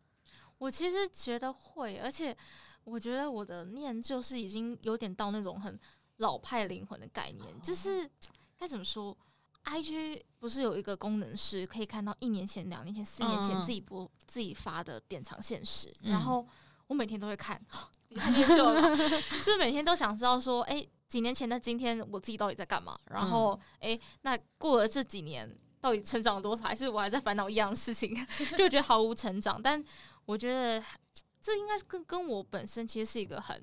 [0.60, 2.36] 我其实觉得会，而且
[2.84, 5.80] 我觉得我的念旧是已经有点到那种很
[6.17, 8.08] 老派灵魂的概念，就是
[8.56, 9.17] 该怎么说
[9.65, 16.47] ？IG 不是有一个功能是可以看到一年前、两年前、四年前自己播、嗯、自己发的典藏现实，然后
[16.88, 17.62] 我每天都会看，
[18.10, 20.89] 念旧了，就是每天都想知道说，哎、欸。
[21.12, 22.97] 几年前的今天，我自己到底在干嘛？
[23.08, 26.63] 然后，哎、嗯欸，那过了这几年，到底成长了多少？
[26.63, 28.15] 还是我还在烦恼一样的事情，
[28.58, 29.62] 就觉得毫无成长。
[29.62, 29.84] 但
[30.24, 30.82] 我觉得
[31.41, 33.58] 这应该是跟跟我本身其实是一个很，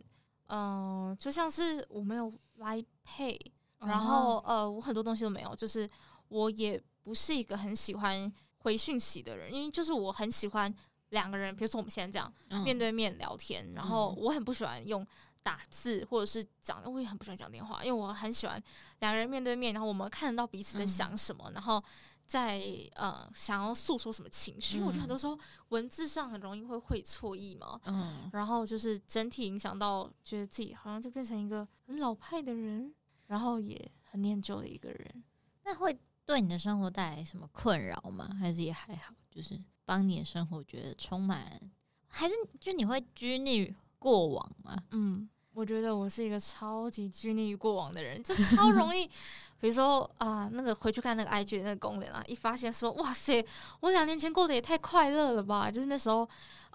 [0.48, 3.40] 嗯、呃，就像是我没有 Line Pay，
[3.80, 5.88] 然后呃，我很多东西都没有，就是
[6.28, 10.74] 我也不是一个很喜欢回讯息的人，因为就是我很喜欢
[11.10, 15.06] 两个人，比如说我们现在这样、嗯、面对面聊天，然后我很不喜欢用。
[15.40, 18.62] 打字或者是讲，我也很不喜欢讲电话，因为我很喜欢
[18.98, 21.82] 两个人面对面，然后我们看得到彼此在想什么，嗯、然后
[22.26, 22.60] 在
[22.94, 24.78] 呃想要诉说什么情绪。
[24.80, 25.38] 嗯、我觉得很多时候
[25.68, 32.92] 文字上很容易会会错意嘛，嗯，然后就是整体影响到觉得自己好像就变成一个很老派的人，
[33.28, 35.24] 然后也很念旧的一个人。
[35.62, 38.28] 那会对你的生活带来什么困扰吗？
[38.40, 39.14] 还是也还好？
[39.30, 41.70] 就是帮你的生活觉得充满，
[42.08, 44.76] 还是就你会拘泥于过往吗？
[44.90, 45.28] 嗯。
[45.54, 49.04] 我觉得我是一个超级拘泥于过往的人，就超容易，
[49.58, 53.44] 比如说啊，那个回去看那个 IG 的那个功能啊，一发现说，哇塞，
[53.80, 55.68] 我两年前过得也太快乐了吧！
[55.68, 56.28] 就是那时候，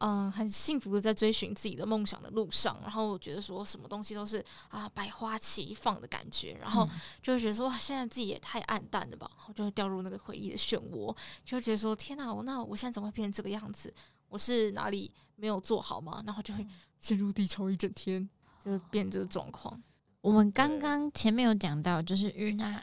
[0.05, 6.85] 嗯，很幸福的在追寻自己的梦想的路上，然后我觉得说什么东西都是啊百花齐放的感觉，然后
[7.21, 13.93] 就会觉得说，哇，现在自己也太暗淡了吧，我就会掉入那个回忆的漩涡，就会觉得说，天哪，我那我现在怎么会变成这个样子？
[14.27, 16.21] 我是哪里没有做好吗？
[16.25, 16.67] 然后就会
[16.99, 18.29] 陷入低潮一整天。
[18.63, 19.77] 就变这个状况。
[20.21, 22.81] 我们刚刚前面有讲到，就是玉娜，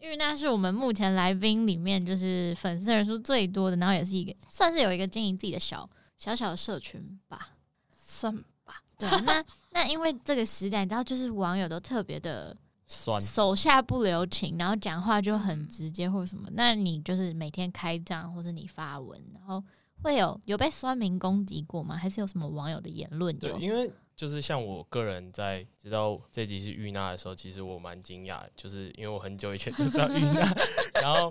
[0.00, 7.50] 玉娜是我们目前来宾里面就是粉丝人数最多的，然后也是一个算是有一个经营自己的小小小的社群吧，
[7.94, 8.82] 算吧。
[8.98, 16.48] 对，那那因为这个时代，你知道，就是网友都特别的酸，手下不留情，然后讲话就很直接或什么。
[16.52, 19.62] 那你就是每天开张，或者你发文，然后
[20.02, 21.94] 会有有被酸民攻击过吗？
[21.94, 23.38] 还是有什么网友的言论？
[23.38, 30.40] 对，因为就是像我个人在知道这集是玉娜的时候，其实我蛮惊讶，就是因为我很久以前就知道玉娜，
[31.02, 31.30] 然后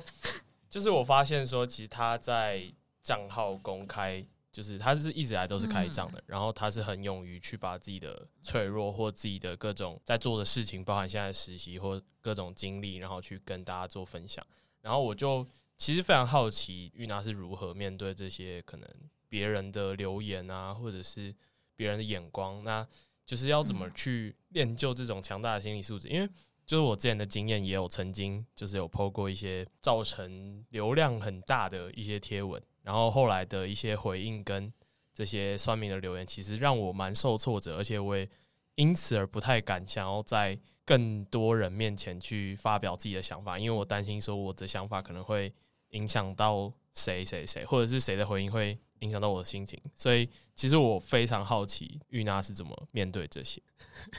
[0.69, 2.71] 就是我发现说，其实他在
[3.01, 4.23] 账号公开。
[4.55, 14.41] 就是他是一直来都是开张的，嗯、然后他是很勇于去把自己的脆弱或自己的各种在做的事情，包含现在实习或各种经历，然后去跟大家做分享。
[14.81, 15.45] 然后我就
[15.77, 18.89] 其实非常好奇玉娜是如何面对这些可能
[19.27, 21.35] 别人的留言啊，或者是
[21.75, 22.87] 别人的眼光，那
[23.25, 26.07] 就是要怎么去练就这种强大的心理素质？
[26.07, 26.29] 因为
[26.65, 32.61] 就是我之前的经验也有曾经就是有 po 过一些造成流量很大的一些贴文。
[32.85, 34.71] 然后后来的一些回应跟
[35.11, 38.29] 这些酸民的留言，其实让我蛮受挫折，而且我也
[38.75, 45.51] 因此而不太敢想要在更多人面前去发表自己的想法，因为我担心说我的想法可能会
[45.89, 49.81] 影响到谁谁谁，或者是谁的回应会影响到我的心情。
[49.95, 53.59] 所以其实我非常好奇玉娜是怎么面对这些。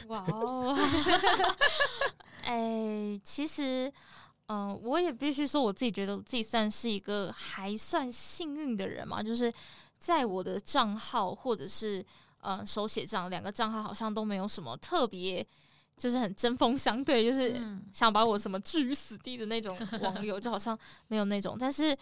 [0.08, 0.76] 哇哦，
[2.42, 3.92] 哎，其实。
[4.46, 9.52] 嗯、呃，我也必须说，我自己觉得我自己算是一个还算幸运的人嘛，就是
[9.98, 12.04] 在我的账号或者是
[12.40, 15.46] 呃手写账两个账号好像都没有什么特别，
[15.96, 17.60] 就是很针锋相对，就是
[17.92, 20.78] 想把我什么置于死地的那种 网友，就好像
[21.08, 21.56] 没有那种。
[21.58, 21.96] 但是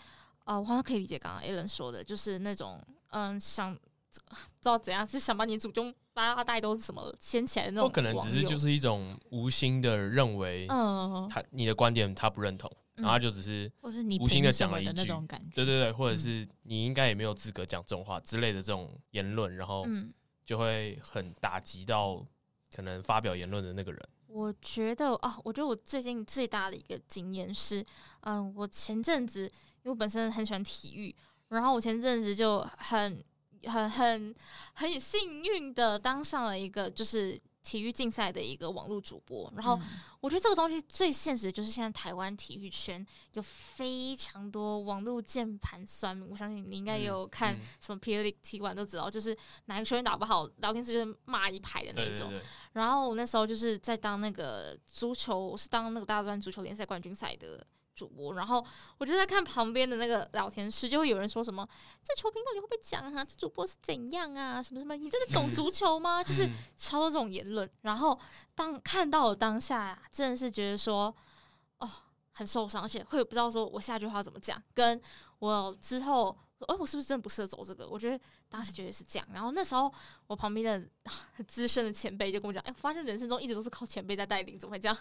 [0.44, 2.80] 呃，我好像可以理解刚刚 Alan 说的，就是那种
[3.10, 3.76] 嗯、呃、想。
[4.28, 15.06] 不知道怎样，是想把你祖宗八代都是什么掀起来的那种，不可能只是就是一种无心的认为，嗯，他你的观点他不认同，然后就只是，或是你无心的讲了一句，
[15.54, 19.84] 对对对，或者是你应该也没有资格讲这种话之类的这种言论，然后
[20.44, 22.24] 就会很打击到
[22.74, 24.00] 可能发表言论的那个人。
[24.28, 27.84] 我觉得啊，我觉得我最近最大的一个经验是，
[28.20, 31.14] 嗯，我前阵子因为我本身很喜欢体育，
[31.48, 33.24] 然后我前阵子就很。
[33.66, 34.34] 很很
[34.74, 39.80] 很幸运的当上了一个就是体育竞赛的一个网络主播，然后
[40.20, 48.16] 我觉得这个东西最现实的就是现在台湾体育圈有非常多网络键盘酸民，我相信你应该也有看什么 P.
[48.18, 52.32] League 踢馆都知道，就是哪个球员打不好，聊天室就是骂一排的那种。
[52.72, 57.66] 然后我那时候就是在当那个足球，我是当那个大专足球联赛冠军赛的。
[57.94, 58.64] 主播，然后
[58.98, 61.66] 我就在看旁边的那个聊天室，就会有人说什么
[62.02, 63.24] ：“这球评到底会不会讲啊？
[63.24, 64.62] 这主播是怎样啊？
[64.62, 64.96] 什么什么？
[64.96, 67.68] 你真的懂足球吗？” 就是超多这种言论。
[67.82, 68.18] 然后
[68.54, 71.14] 当看到了当下呀，真的是觉得说，
[71.78, 71.90] 哦，
[72.32, 75.00] 很受伤，而且会不知道说我下句话怎么讲，跟
[75.38, 76.36] 我之后。
[76.66, 77.86] 哦，我是不是真的不适合走这个？
[77.86, 79.28] 我觉得当时觉得是这样。
[79.30, 79.92] 然后那时候
[80.26, 80.88] 我旁边的
[81.46, 84.96] 资深的前辈就跟我讲：“哎，我发现人生中一直都是靠前辈在带领，怎么会这样？”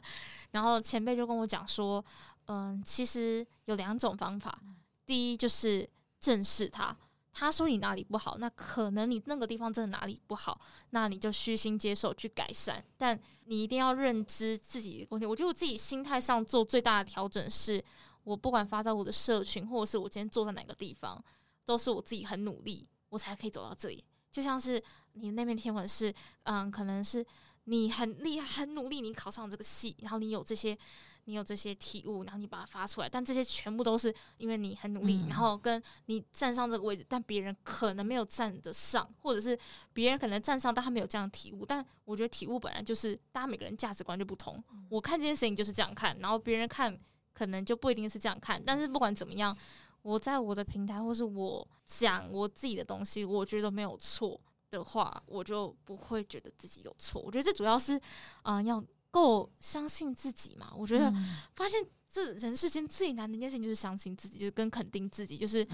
[0.51, 2.03] 然后前辈就跟我讲说
[2.47, 4.57] ：“嗯，其实有两种方法。
[5.05, 6.95] 第一就是正视他，
[7.31, 10.59] 他说你哪里不好，那可能你那个地方真的哪里不好，
[10.91, 12.83] 那你就虚心接受去改善。
[12.97, 15.25] 但你一定要认知自己的问题。
[15.25, 17.83] 我觉得我自己心态上做最大的调整是，
[18.23, 21.23] 我不管发在我的社群，或者是我今天坐在哪个地方。”
[21.65, 24.03] 都是我自己很努力，我才可以走到这里。
[24.29, 27.25] 就像是你那篇天文是，嗯，可能是
[27.63, 30.77] 你很厉害、很努力，你考上这个系，然后你有这些，
[31.25, 33.09] 你有这些体悟，然后你把它发出来。
[33.09, 39.57] 但这些全部都是因为你很努力，嗯、然后跟你站上这个位置，但别人可能没有站得上，或者是
[39.93, 41.65] 别人可能站上，但他没有这样体悟。
[41.65, 44.63] 但我觉得体悟本来就是大家每个人价值观就不同。
[44.89, 46.97] 我看这件事情就是这样看，然后别人看
[47.33, 48.61] 可能就不一定是这样看。
[48.65, 49.55] 但是不管怎么样。
[50.03, 54.37] 我在我的平台，或是我讲我自己的东西，我觉得没有错
[54.69, 57.21] 的话，我就不会觉得自己有错。
[57.21, 57.95] 我觉得这主要是，
[58.41, 60.73] 啊、呃，要够相信自己嘛。
[60.75, 61.13] 我觉得
[61.55, 61.79] 发现
[62.11, 65.65] 这人世间最难的一件事情就是相信自己，就是跟肯定自己，就是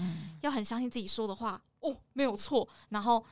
[0.42, 2.68] 要很相信自己说的话哦，没有错。
[2.90, 3.24] 然后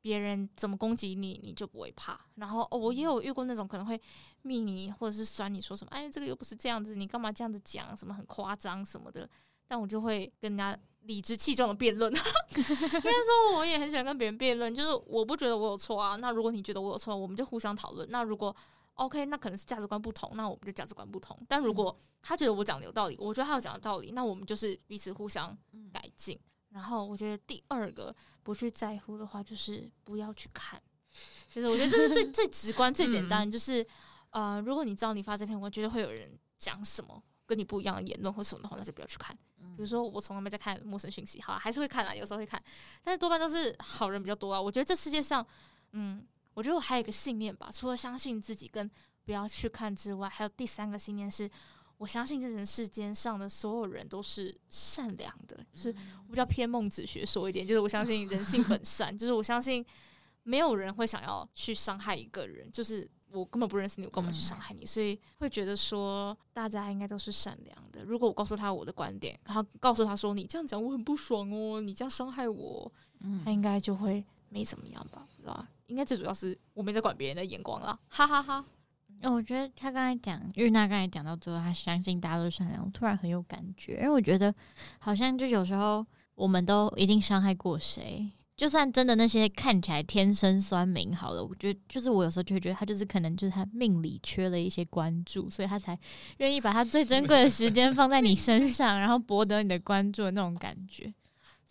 [0.00, 2.16] 别人怎么攻击你，你就不会怕。
[2.36, 4.00] 然后哦，我也有遇过那种可能会
[4.42, 7.96] 骂你或者是酸你说什么，哎，这个又不是这样子，你干嘛这样子讲？
[7.96, 9.28] 什么很夸张什么的。
[9.68, 12.20] 但我就会跟人家理直气壮的辩论， 应
[12.62, 18.08] 该说我也很喜欢跟别人辩论，就是我不觉得我有错啊，那如果你觉得我有错，我们就互相讨论。
[18.10, 18.54] 那如果
[18.96, 21.38] OK，那可能是价值观不同，那我们就价值观不同。
[21.48, 25.56] 但如果他觉得我讲的有道理，我觉得他有讲的道理，那我们就是彼此互相
[25.92, 26.38] 改进。
[26.70, 30.80] 然后我觉得第二个不去在乎的话，就是不要去看。
[31.48, 33.86] 就是我觉得这是最 最直观、最简单，就是
[34.30, 37.22] 呃，如果你知道你发这篇文，觉得会有人讲什么。
[37.48, 39.32] 跟你不一样的言论或什么的话，那就不要去看。
[39.56, 42.60] 比如说，我从来没在看陌生讯息，好，还是会看啊，有时候会看，
[43.04, 44.60] 但是多半都是好人比较多啊。
[44.60, 45.46] 我觉得这世界上，
[45.92, 48.90] 嗯，我觉得我还有一个信念吧，除了相信自己跟
[49.26, 51.48] 不要去看之外，还有第三个信念是，
[51.98, 55.94] 我相信这人世间上的所有人都是善良的，就是
[56.26, 59.84] 我比较偏孟子学说一点，就是我相信人性本善，就是我相信
[60.44, 64.86] 没有人会想要去伤害一个人，就是我根本不认识你，我干嘛去伤害你？
[64.86, 68.02] 所以会觉得说大家应该都是善良的。
[68.02, 72.90] 如果我告诉他我的观点，然后告诉他说你这样讲我很不爽哦，你这样伤害我，
[73.44, 75.26] 他应该就会没怎么样吧？
[75.36, 78.64] 不知道，应该最主要是我没在管别人的眼光了，哈哈哈。
[79.22, 84.54] 我觉得他刚才讲玉娜刚才讲到最后，他相信大家都善良，我突然很有感觉，因为我觉得
[84.98, 95.98] 好像就有时候我们都一定伤害过谁，就算真的那些看起来天生酸民好了，我觉得就是我有时候就会觉得他就是可能就是他命里缺了一些关注，所以他才
[96.38, 101.10] 愿意把他最珍贵的时间放在你身上，然后博得你的关注的那种感觉，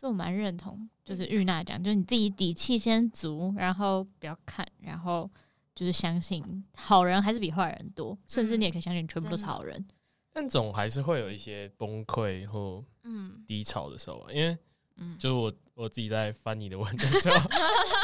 [0.06, 5.30] 所以我蛮认同，就是玉娜讲，就是你自己底气先足，然后不要看，然后。
[5.74, 6.42] 就是相信
[6.74, 9.86] 好人还是比坏人多，甚至你也可以相信全部都是好人，
[10.32, 13.44] 但总还是会有一些崩溃或嗯。
[13.46, 14.58] 低潮的时候，因为
[14.96, 17.50] 嗯，就是我我自己在翻你的文的时候，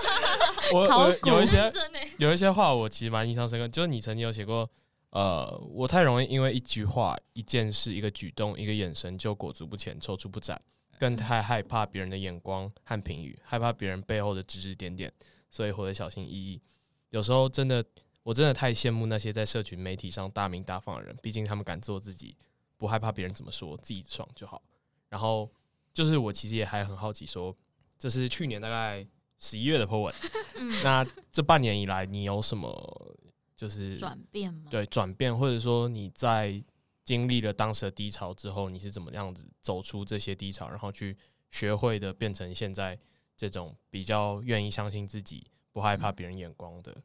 [0.76, 1.72] 我我有一些
[2.18, 4.70] 有一些话我其实蛮印象深刻，就是你曾经有写过，
[5.12, 10.62] 呃，我太容易因为一句话、一件事、一个举动、一个眼神就裹足不前、踌躇不展，
[11.02, 15.12] 更太害怕别人的眼光和评语，害怕别人背后的指指点点，
[15.50, 16.62] 所以活得小心翼翼。
[17.10, 17.84] 有时候真的，
[18.22, 22.38] 我真的太羡慕那些在社群媒体上大名大放的人，毕竟他们敢做自己，
[22.78, 24.62] 不害怕别人怎么说，自己爽就好。
[25.10, 25.50] 然后
[25.92, 27.58] 就是我其实也还很好奇，说
[27.98, 29.04] 这是去年大概
[29.40, 30.14] 十一月的 po 文，
[30.60, 33.18] 嗯、那这半年以来你有什么
[33.56, 34.70] 就是转变吗？
[34.70, 36.64] 对，转变，或者说你在
[37.12, 41.17] 经历了当时的低潮之后，你是怎么样子走出这些低潮，然后去
[41.50, 42.97] 学会的变成现在
[43.36, 45.45] 这种比较愿意相信自己。
[45.74, 46.95] 不害怕别人眼光的。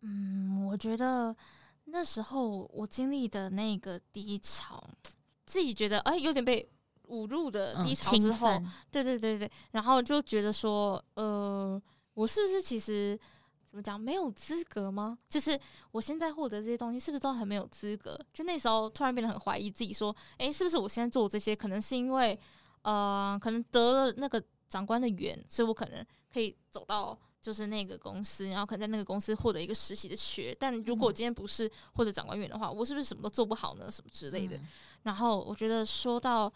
[0.00, 1.32] 嗯，我觉得
[1.84, 4.82] 那时候我经历的那个低潮，
[5.46, 6.68] 自己觉得哎、欸，有点被
[7.08, 11.80] 侮辱的低潮之后，嗯、对对对对，然后就觉得说，呃，
[12.14, 13.16] 我是不是其实
[13.72, 15.16] 怎么讲没有资格吗？
[15.30, 15.58] 就是
[15.92, 18.20] 我现在获得这些东西，是不是都很没有资格？
[18.30, 22.38] 就那时候突然变得很怀疑自己，说，诶、欸，是不是我现在做这些，可能是因为
[22.82, 27.18] 呃，可能得了那个长官的缘，所以我可能可以走到。
[27.40, 33.90] 就是那个公司，然后可能在那个公司获得一个实习的缺，但如果我今天不是获得长官员的话，我是不是什么都做不好呢？
[33.90, 34.56] 什么之类的。
[35.02, 36.52] 然后我觉得说到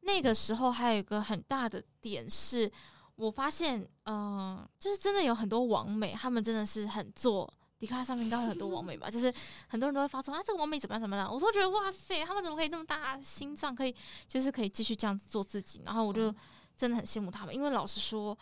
[0.00, 2.68] 那个时候，还有一个很大的点是，
[3.16, 7.52] 我发现，嗯、呃，就是真的有很多网美，他们真的是很做。
[7.78, 9.32] 迪卡上面应该会很多网美吧，就是
[9.68, 13.94] 很多人都会发出啊，这个网美怎么样怎么样，我都觉得哇塞，他们怎么可以那么大心脏，可以
[14.26, 15.82] 就是可以继续这样子做自己。
[15.84, 16.34] 然后我就
[16.76, 18.36] 真的很羡慕他们，因为老实说。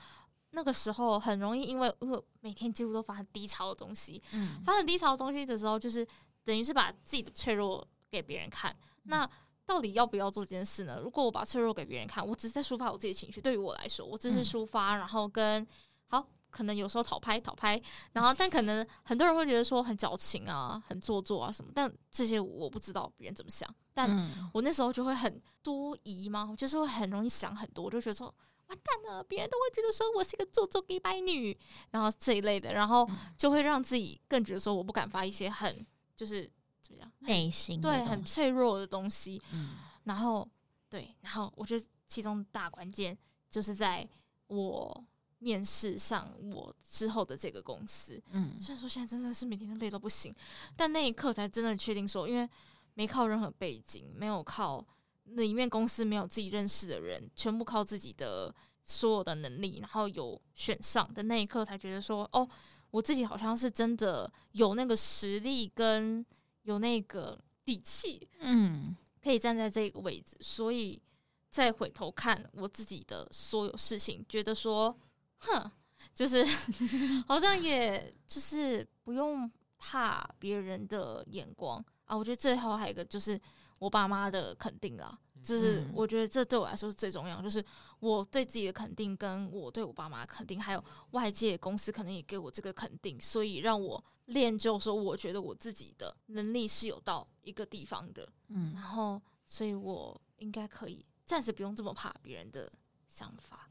[0.56, 6.06] 那个时候很容易，因为因为每天几乎都发很低潮的东西，嗯，发很低潮的东西的时候，就是
[6.44, 8.72] 等于是把自己的脆弱给别人看。
[9.02, 9.28] 那
[9.66, 11.00] 到底要不要做这件事呢？
[11.02, 13.40] 如果我把脆弱给别人看，我只是在抒发我自己的情绪。
[13.40, 15.66] 对于我来说，我只是抒发，然后跟
[16.06, 17.80] 好，可能有时候讨拍讨拍，
[18.12, 21.70] 然后但可能很多人会觉得说很矫情啊，很做作啊什么。
[21.74, 23.68] 但这些我不知道别人怎么想。
[23.92, 28.34] 但我那时候就会很多疑嘛，就是会很容易想很多，我就觉得说。
[28.66, 31.54] 完蛋了，别人都会觉得说我是一个做作给白女，
[31.90, 36.50] 然后这一类的，然后就会让自己更觉得说我不敢发一些很就是
[36.84, 40.48] 怎么样内心对很脆弱的东西，嗯，然后
[40.88, 43.16] 对，然后我觉得其中大关键
[43.50, 44.06] 就是在
[44.48, 45.04] 我
[45.38, 50.32] 面试上我之后的这个公司，嗯，虽然说现在真的是每天都累到不行，
[50.76, 52.48] 但那一刻才真的确定说，因为
[52.92, 54.86] 没靠任何背景，没有靠。
[55.24, 62.46] 里面公司没有自己认识的人，全部靠自己的所有的能力，然后有选上的那一刻，才觉得说，哦，
[62.90, 66.24] 我自己好像是真的有那个实力跟
[66.64, 70.36] 有那个底气，嗯，可以站在这个位置。
[70.40, 71.00] 所以
[71.48, 74.94] 再回头看我自己的所有事情，觉得说，
[75.38, 75.70] 哼，
[76.12, 76.44] 就是
[77.26, 82.16] 好像也就是不用怕别人的眼光啊。
[82.16, 83.40] 我觉得最后还有一个就是。
[83.78, 87.64] 我爸妈的肯定啊，就是我觉得这对我来说是最重要，就是
[88.00, 102.72] 我对自己的肯定，跟我对我爸妈肯定，还有外界公司可能也给我这个肯定，所以让我练就说，我觉得我自己的能力是有到一个地方的，嗯，然后所以我应该可以暂时不用这么怕别人的
[103.06, 103.70] 想法，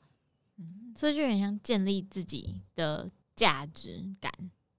[0.58, 4.32] 嗯，所以就有点像建立自己的价值感，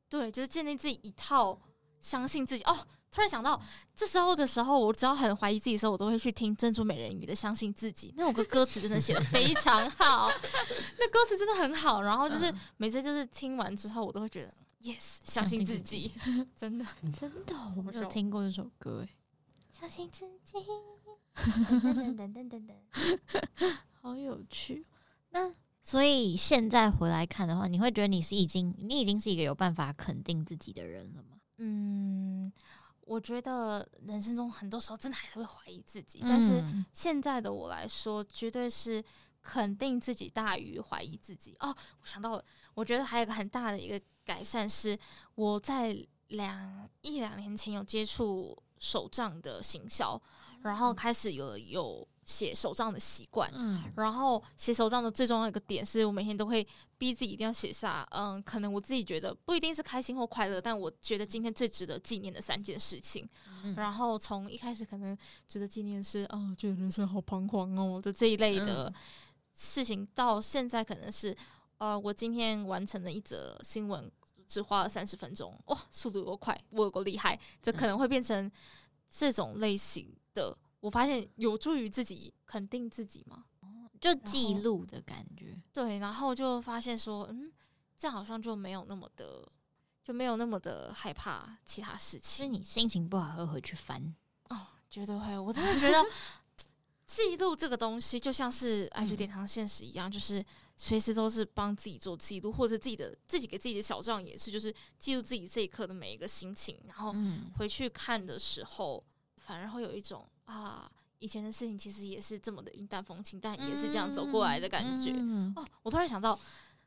[0.09, 1.61] 对，就是建立自己一套
[1.99, 2.87] 相信自己哦。
[3.15, 3.61] 突然想到，
[3.95, 10.29] 这时候的时候，我只要很怀疑自己的时候，我都会去听《珍珠美人鱼》的《相信自己》，那首歌歌词真的写的非常好，
[10.99, 12.03] 那歌词真的很好。
[12.03, 14.53] 然后就是每次就是听完之后，我都会觉得
[14.83, 16.11] ，yes，相信自己，
[16.57, 19.07] 真的真的，我没有听过这首歌，
[19.71, 20.57] 相信自己，
[21.35, 22.77] 等等等等等，
[24.03, 24.85] 好有趣。
[25.31, 25.55] 那
[25.85, 31.37] 所以现在回来看的话，你会觉得你是已经，你已经是一个有办法肯定自己的人了吗？
[31.59, 32.53] 嗯。
[33.07, 39.05] 我觉得人生中很多时候真的还是会怀疑自己，嗯、但是现在的我来说，绝对是
[39.43, 41.57] 肯定自己大于怀疑自己。
[41.61, 41.69] 哦，
[42.01, 42.45] 我想到了，
[42.75, 44.99] 我觉得还有一个很大的一个改善是，
[45.35, 45.97] 我在
[46.29, 50.21] 两一两年前有接触手账的行销，
[50.63, 52.07] 然后开始有有。
[52.25, 56.66] 写手账的习惯，嗯，然后写手账的最重要一个点是我每天都会
[56.97, 63.29] 逼自己一定要写下，嗯，可能我自己觉得不一定是开心或快乐，但我觉得今天最值得纪念的三件事情。
[63.62, 65.16] 嗯、然后从一开始可能
[65.47, 68.93] 值得纪念是，哦，觉得人生好彷徨哦的这一类的
[69.55, 71.37] 事情，到现在可能是，
[71.79, 74.11] 呃，我今天完成了一则新闻，
[74.49, 78.51] 只花了三十分钟，哇，速度有多快，我有多厉害，这可能会变成
[79.11, 80.57] 这种类型的。
[80.85, 83.47] 我发现有助于自己肯定自己嘛？
[83.99, 85.59] 就记录的感觉。
[85.72, 87.51] 对，然后就发现说，嗯，
[87.97, 89.49] 这样好像就没有那么的，
[90.03, 92.45] 就没有那么的害怕其他事情。
[92.45, 94.14] 是你心情不好会回去翻？
[94.51, 94.61] 哦，
[94.91, 95.39] 绝对会。
[95.39, 96.05] 我真的觉得
[97.07, 100.45] 记录这个东西就像是爱去典藏现实一样，嗯、就是
[100.76, 107.14] 随时都是帮自己做记录，或者自己的自己给自己的小账也是，就是记录自己这一刻的每一个心情，然后
[107.57, 109.03] 回去看的时候，
[109.39, 110.28] 反而会有一种。
[110.45, 115.11] 啊，以前的事情其实也是这么的云淡风轻，但也是这样走过来的感觉。
[115.12, 116.38] 嗯嗯、哦，我突然想到，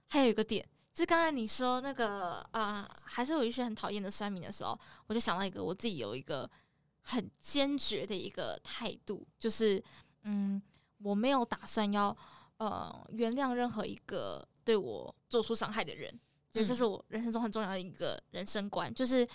[0.05, 6.49] 还有一个点，就是刚才你说那个啊，还是有一些很讨厌的酸民的时候，我就想到一个，我自己有一个
[7.01, 9.83] 很坚决的一个态度，就是
[10.23, 10.61] 嗯，
[10.99, 12.15] 我没有打算要
[12.57, 16.11] 呃原谅任何一个对我做出伤害的人，
[16.51, 19.27] 所以这是我人生中很重要的一个人生观，就是。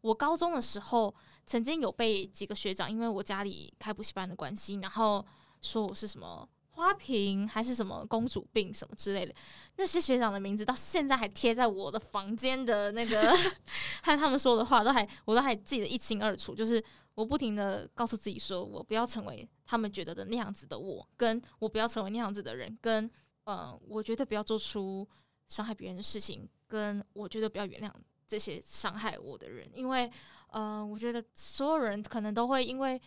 [0.00, 1.14] 我高中的时候，
[1.46, 5.24] 曾经有被几个学长，因为我家里开补习班的关系，然后
[5.60, 9.34] 说我是什么花瓶，还是什么公主病什么之类的。
[9.76, 13.36] 那些学长的名字到现在还贴在我的房间的那个，
[14.02, 16.54] 和他们说的话都还，我都还记得一清二楚。
[16.54, 16.82] 就是
[17.14, 23.10] 我不停的告诉自己，说我不要成为他们觉得的那样子的我，跟我不要成为那样子的人，跟
[23.44, 25.06] 嗯、我绝对不要做出
[25.48, 27.92] 伤害别人的事情，跟我绝对不要原谅。
[28.30, 30.08] 这些伤害我的人，因为，
[30.52, 33.00] 呃，我觉得所有人可能都会因为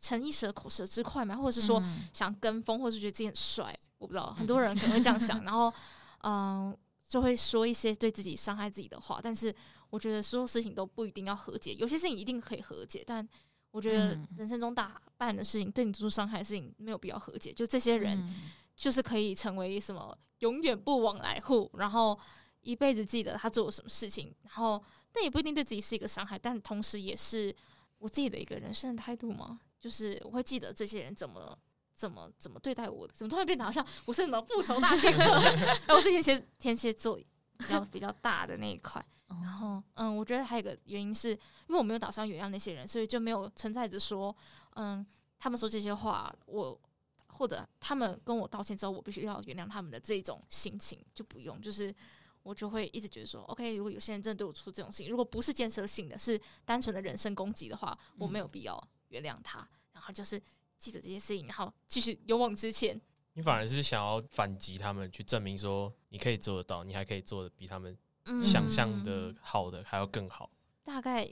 [0.00, 1.82] 逞一时口舌之快嘛，或者是说
[2.14, 5.70] 想跟风，或者是觉得自己很帅，我不知道，很多人可能会这样想， 然后，
[6.22, 9.20] 嗯、呃，就会说一些对自己伤害自己的话。
[9.22, 9.54] 但是，
[9.90, 13.28] 我觉得所有事情都不一定要和解，有些事情一定可以和解，但
[13.72, 17.52] 我觉得人生中大半的事情对你做出伤害的事情没有必要和解。
[17.52, 18.34] 就这些人，
[18.74, 22.18] 就是可以成为什么永远不往来户，然后。
[22.62, 24.82] 一辈子记得他做了什么事情，然后
[25.14, 27.54] 那也不一定对自己是一个伤害，但同时也是
[27.98, 29.60] 我自己的一个人生的态度嘛。
[29.80, 31.58] 就是我会记得这些人怎么
[31.94, 35.24] 怎么怎么对待我的，怎么突然变得好像我是什么复仇大 剑客？
[35.94, 37.18] 我是天蝎天蝎座
[37.56, 39.02] 比较比较大的那一块。
[39.28, 41.38] 然后嗯，我觉得还有一个原因是因
[41.68, 44.36] 为我没有打算原谅那些人，所以就没有存在着说
[44.74, 45.06] 嗯，
[45.38, 46.78] 他们说这些话，我
[47.28, 51.94] 或者他们跟我道歉之后，我必须要原谅他们的这种心情就不用就是。
[52.42, 59.68] 我就会一直觉得说，OK，如果有些人真的对我出这种事情，如果不是建设性的，是单纯的人身攻击的话，我没有必要原谅他。
[59.92, 60.40] 然后就是
[60.78, 62.98] 记得这些事情，然后继续勇往直前。
[63.34, 67.96] 你反而是想要反击他们，去证明说你可以做得到，你还可以做的比他们
[68.42, 70.50] 想象的好的还要更好。
[70.82, 71.28] 大概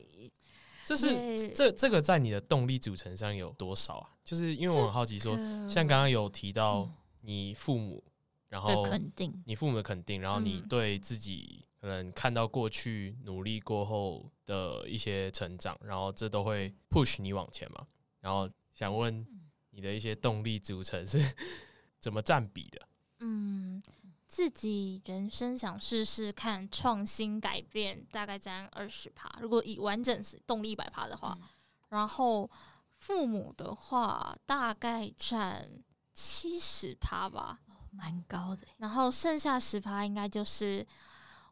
[0.84, 4.10] 这是这这个在你的动力组成上有多少啊？
[4.22, 5.34] 就是因为我很好奇说，
[5.68, 6.88] 像刚刚有提到
[7.22, 8.04] 你父母。
[8.48, 17.86] 然后肯定你父母的肯定，然后你对自己可能看到过去努力过后的一些成长，然后这都会 push 你往前嘛。
[18.20, 19.26] 然后想问
[19.70, 21.20] 你的一些动力组成是
[22.00, 22.88] 怎么占比的？
[23.20, 23.82] 嗯，
[24.26, 29.30] 自己人生想试试看创新改变，大概占二十趴。
[29.40, 31.48] 如果以完整是动力一百趴的话，嗯、
[31.90, 32.50] 然后
[32.96, 35.68] 父母的话大概占
[36.14, 37.60] 七十趴吧。
[37.90, 40.86] 蛮高的，然后剩下十趴应该就是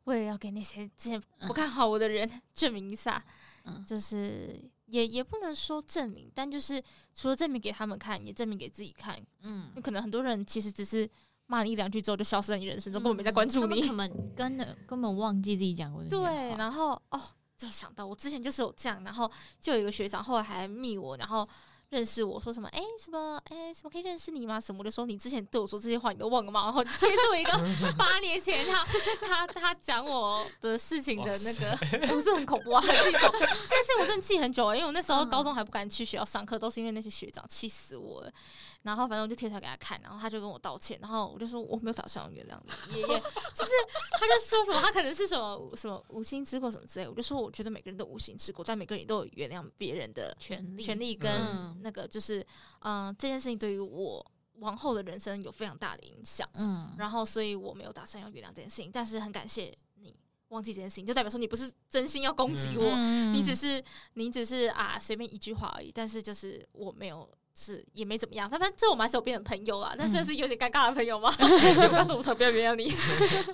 [0.04, 3.22] 为了要给那些之前不看好我的人证明一下，
[3.64, 6.82] 嗯，就是也也不能说证明，但就是
[7.14, 11.08] 除了证明给他们看，也证明给自己看，嗯，可能很多人其实只是
[11.46, 16.08] 骂你一两句之后就消失在你人生中，根本没在关注你，他们根本根本忘记自己讲过的。
[16.08, 17.20] 对，然后哦，
[17.56, 19.30] 就想到我之前就是有这样，然后
[19.60, 21.48] 就有一个学长后来还密我，然后
[21.90, 22.68] 认识我说什么？
[22.70, 23.40] 哎、欸，什么？
[23.50, 24.60] 哎、欸，什么可以认识你吗？
[24.60, 24.80] 什么？
[24.80, 26.64] 我就说你之前对我说这些话，你都忘了吗？
[26.64, 27.52] 然后接触一个
[27.96, 28.84] 八年前他
[29.20, 32.80] 他他讲我的事情的那个，不是很恐怖啊？
[32.80, 38.32] 很记仇，这件事我真的记很久，因为我那时候高中还不敢去学校上课，都是因为那些学长气死我了。
[38.86, 42.56] 然后反正我就贴出来给他看，然后他就跟我道歉，然后我就说我没有打算要原谅
[42.88, 43.06] 你，爷爷
[43.52, 43.70] 就是
[44.12, 51.16] 他就说什么他可能是什么什么无心之过什么之类，我就说我觉得每个人都无心之过，但每个人都有原谅别人的权利，权利。
[51.16, 52.40] 跟那个就是
[52.80, 54.24] 嗯、呃、这件事情对于我
[54.60, 60.14] 往后的人生有非常大的影响，嗯，然后所以我没有打算要原谅这件事情，但是很感谢你
[60.48, 63.82] 忘记这件事情，就代表说你不是真心要攻击我，嗯、你只是
[64.14, 67.28] 你只是啊随便一句话而已，但是就是我没有。
[67.56, 69.94] 是也没怎么样，反正这我们还是有变成朋友啦。
[69.96, 71.32] 但是是有点尴尬的朋友吗？
[71.38, 72.90] 但 是我从不要原谅你，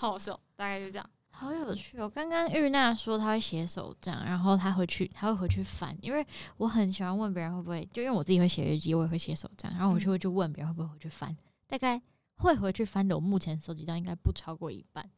[0.00, 1.10] 好 好笑，大概就这样。
[1.30, 2.08] 好有趣哦！
[2.08, 6.24] 刚刚玉娜说她会写手账，然后她回去，她会回去翻，因为
[6.56, 11.34] 我很喜欢问别人会不会，就因为我自己会写日记，我也会写手账，然后我就会去问别人会不会回去翻。
[11.66, 12.00] 大概
[12.36, 15.08] 会回去翻的，我目前收集到应该不超过一半。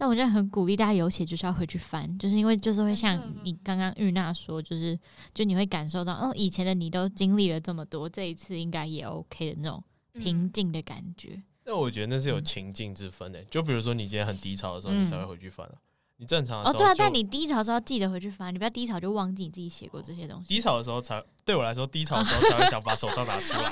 [0.00, 4.98] 但我觉得很鼓励大家有写就是要回去翻，就是因为就是会像你刚刚玉娜说，就是
[5.34, 9.84] 就你会感受到哦，以前的你都经历了这么多，这一次应该也 OK 的那种
[10.14, 11.42] 平静的感觉。
[11.66, 15.70] 那、嗯、我觉得那是有情境之分的，就比如说你今天很低潮的时候，你才会回去翻
[16.16, 20.48] 你正常的时候哦，对啊，但你低潮的时候要记得回去翻，你不要低潮就忘记你自己写过这些东西。
[20.48, 23.70] 低潮的时候才对我来说，低潮的时候才会想把手账拿出来，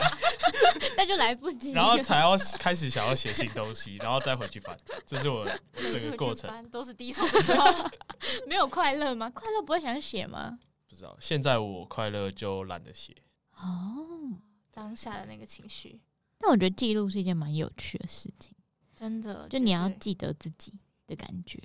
[0.96, 4.76] 那就来不及，然后才要开始想要写新东西，然后再回去翻，
[5.06, 5.46] 这是我
[5.90, 6.70] 整个过程。
[6.70, 7.66] 都是低潮的时候，
[8.46, 9.30] 没有快乐吗？
[9.30, 10.58] 快乐不会想写吗？
[10.88, 13.16] 不知道，现在我快乐就懒得写。
[13.56, 14.38] 哦，
[14.70, 16.00] 当下的那个情绪，
[16.38, 18.54] 但我觉得记录是一件蛮有趣的事情，
[18.94, 21.60] 真的，就你要记得自己的感觉。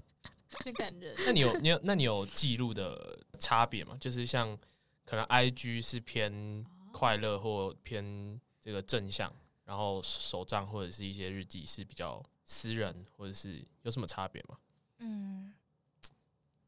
[0.62, 1.14] 最感人。
[1.26, 3.96] 那你有你有那你有记录的差别吗？
[4.00, 4.56] 就是像
[5.04, 9.32] 可能 I G 是偏快乐或偏这个正向，
[9.64, 14.58] 然后手账或者是一些日记是比较私人，或者是有什么差别吗？
[14.98, 15.52] 嗯，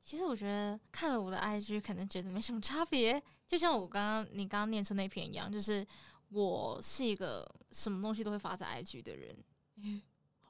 [0.03, 5.87] 其实我觉得看了我的 I G 可能觉得没什么差别，就像我刚刚你刚刚念出那篇一样，就是
[6.31, 9.37] 我是一个什么东西都会发在 I G 的人。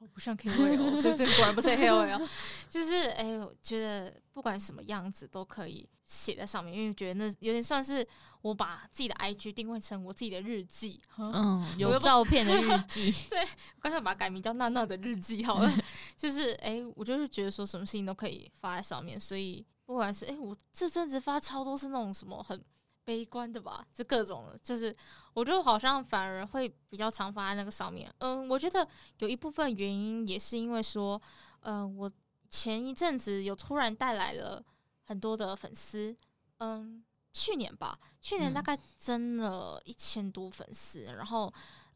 [0.05, 2.27] 好不像 KOL， 所以这果然不是 KOL。
[2.69, 8.05] 就是哎、欸，我觉得不管什么样子都可以写在上面，因为觉得那有点算是
[8.41, 13.11] 我把自己的 IG 定位成我自己的日记，嗯，有照片的日记。
[13.29, 15.71] 对，我刚才把它改名叫娜娜的日记好了。
[16.15, 22.63] 就是哎、欸，我就是觉得说什么事情都可以发在上面，所以不管是哎、欸，我这阵子发超多是那种什么很。
[23.05, 24.93] 悲观的吧，就各种的，就是
[25.33, 28.13] 我就好像反而会比较常发在那个上面。
[28.17, 28.85] 嗯，我觉得
[29.19, 31.21] 有一部分原因也是因为说，
[31.61, 32.11] 嗯，我
[32.49, 34.61] 前一阵子有突然带来了
[35.03, 36.13] 很多的粉丝，
[36.57, 41.53] 嗯，去年吧，去年大概增了一千多粉丝，然后。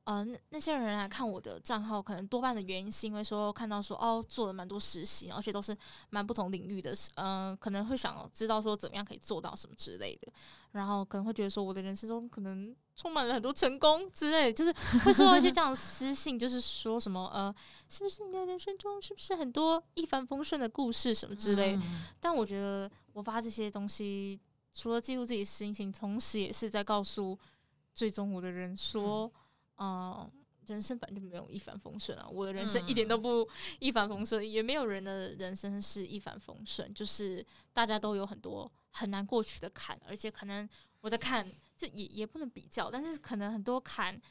[0.09, 5.77] 呃，那那些人来看我的账号，可能多半的原因是因为说看到说哦，做了蛮多实习，而且都是
[6.09, 10.33] 蛮不同领域的，嗯、呃，可能会想知道说怎么样可以做到什么之类的，
[10.71, 14.73] 然后可能会觉得说我的人生中可能充满了很多成功之类的，就是
[15.05, 17.53] 会收到一些这样的私信，就是说什么呃，
[17.87, 21.77] 是不是你的人生中是不是很多一帆风顺的故事什么之类
[22.19, 24.39] 但我觉得我发这些东西，
[24.73, 27.37] 除了记录自己心情，同时也是在告诉
[27.93, 29.27] 最终我的人说。
[29.27, 29.38] 嗯
[29.79, 30.29] 嗯，
[30.67, 32.27] 人生本来就没有一帆风顺啊！
[32.29, 33.49] 我的人生一点都不
[33.79, 40.67] 一帆风顺，嗯、也没有人的人生是一帆风顺，就是大家都有很多很难过去的坎，而且可能
[41.01, 44.21] 我的坎就也也不能比较，但是可能很多坎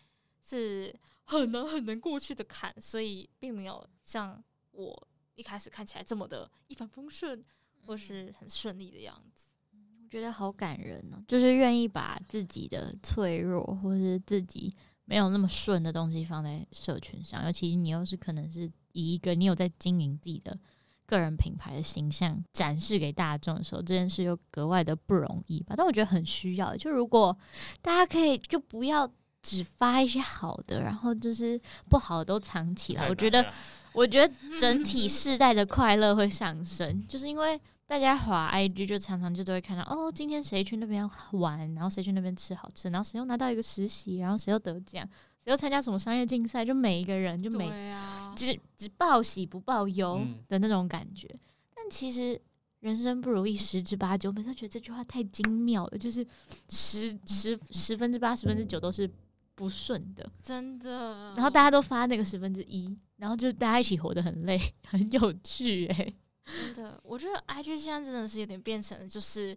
[0.41, 0.95] 是
[1.25, 4.41] 很难很难过去的坎，所以并没有像
[4.71, 7.43] 我一开始看起来这么的一帆风顺
[7.87, 9.49] 或是很顺利的样子。
[9.73, 14.77] 我觉得好感人哦，就是愿意把自己的脆弱或是自己。
[15.09, 20.55] 没有那么顺的东西放在社群上，尤其你又是可能是以一个你有在经营自己的
[21.07, 25.75] 个人品牌的形象展示给大众的时候，这件事又格外的不容易吧？
[25.75, 26.77] 但我觉得很需要。
[26.77, 27.35] 就如果
[27.81, 33.09] 大家可以就不要只发一些好的，然后就是不好的都藏起来。
[33.09, 33.51] 我觉得，
[33.99, 37.61] 我觉得整体世代的快乐会上升，就是因为。
[37.89, 45.03] 大家滑 IG 就常常就都会看到哦，今天谁去那边玩，然后谁去那边吃好吃，然后谁又拿到一个实习，然后谁又得奖，
[45.43, 50.21] 谁又参加什么商业竞赛，就每一个人就每、啊、只只报喜不报忧
[50.51, 51.27] 的那种感觉。
[51.29, 51.41] 嗯、
[51.75, 52.39] 但其实
[52.81, 56.23] 人生不如意十之八九，我每次觉得这句话太精妙了，就是
[56.69, 59.11] 十十十分之八十分之九都是
[59.55, 61.33] 不顺的，真的。
[61.37, 64.59] 然后大家都发那个十分之一，然后就大家一起活得很累，
[64.89, 66.15] 很有趣哎、欸。
[66.75, 69.55] 真的，我觉得 IG 现在真的是有点变成，就是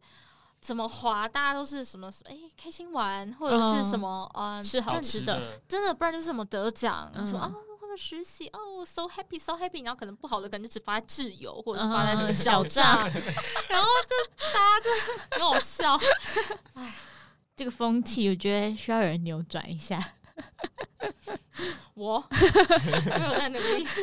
[0.60, 12.84] 怎么滑，大家都是什么哎、欸、开心玩，或者是什么呃吃好吃的，真的不然就是什么得奖、嗯、什么啊或者实习哦 so happy so happy，然后可能不好的可能就只发在挚友或者是发在什么小账，
[13.70, 15.96] 然后就大家就很好笑。
[16.74, 16.94] 哎，
[17.56, 20.14] 这个风气我觉得需要有人扭转一下。
[21.96, 23.86] 我 我有在努力。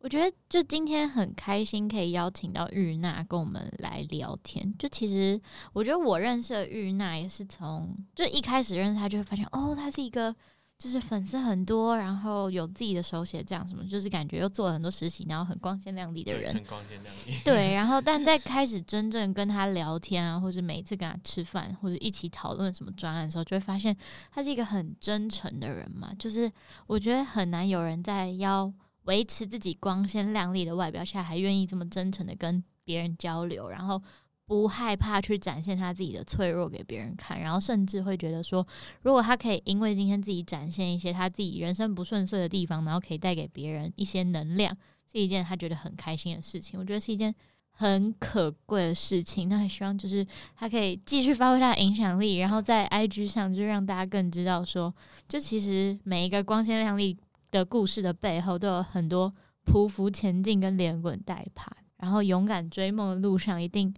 [0.00, 4.70] 我觉得就今天很开心，可以邀请到玉娜跟我们来聊天。
[4.78, 5.40] 就其实
[5.72, 10.34] 我觉得我认识的玉娜也是从就一开始认识她，就会发现哦，她是一个
[10.78, 16.52] 就是粉丝很多，然后有自己的手写这样什么，就是感觉又做了很多实习，然后很光鲜亮丽的人。
[16.52, 17.34] 很光鲜亮丽。
[17.44, 23.96] 对，然后 但在开始真正跟他聊天啊，或者每一次跟他吃饭或者一起讨论什么专案的时候，就会发现
[24.30, 26.12] 他是一个很真诚的人嘛。
[26.18, 26.50] 就是
[26.86, 28.72] 我觉得很难有人在要。
[29.04, 34.02] 维持自己光鲜亮丽的外表下，还愿意这么真诚的跟别人交流，然后
[34.46, 38.66] 不害怕去展现他自己的脆弱给别人看，然后甚至会觉得说，
[39.02, 44.76] 如果他可以因为今天自己展现一些他自己人生不顺遂的地方，然后可以带给别人一些能量，
[45.10, 46.78] 是一件他觉得很开心的事情。
[46.78, 47.34] 我觉得是一件
[47.70, 49.48] 很可贵的事情。
[49.48, 54.94] 那希望就是他可以继续发挥他的影响力，然后在 IG 上就让大家更知道说，
[55.26, 57.16] 就其实每一个光鲜亮丽
[57.50, 59.32] 的故事的背后都有很多
[59.64, 63.94] 匍匐前进跟连滚带爬，然后勇敢追梦的路上，一定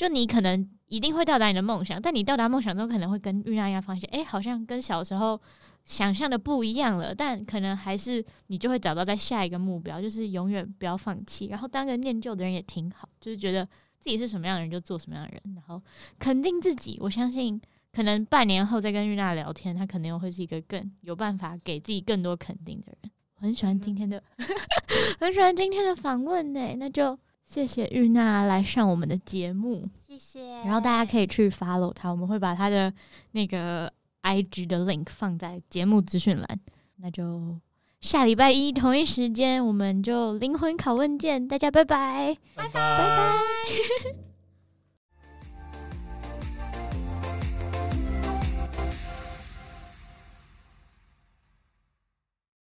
[0.00, 5.38] 就你可能一定会到达你的梦想，但你到达梦想中可能会跟玉娜一样发现，哎，好像跟小时候
[5.84, 13.62] 想象的不一样了，但可能还是你就会找到在下一个目标，就是永远不要放弃，然后当个念旧的人也挺好，就是觉得
[13.98, 15.82] 自己是什么样的人就做什么样的人，然后
[16.18, 17.60] 肯定自己，我相信。
[17.92, 23.10] 可能半年后再跟玉娜聊天，她可能又会是一个更有办法给自己更多肯定的人。
[23.36, 24.22] 我很喜欢今天的，
[25.20, 26.76] 很喜欢今天的访问呢。
[26.78, 27.18] 那就
[27.50, 30.48] 谢谢玉娜来上我们的节目，谢谢。
[30.64, 32.94] 然后大家可以去 follow 她，我们会把她的
[33.32, 33.92] 那个
[34.22, 36.60] IG 的 link 放在节目资讯栏。
[36.98, 37.58] 那就
[38.00, 42.72] 下礼拜一同一时间，我们就灵魂拷问见，大家拜拜，拜拜。
[42.72, 43.40] 拜拜。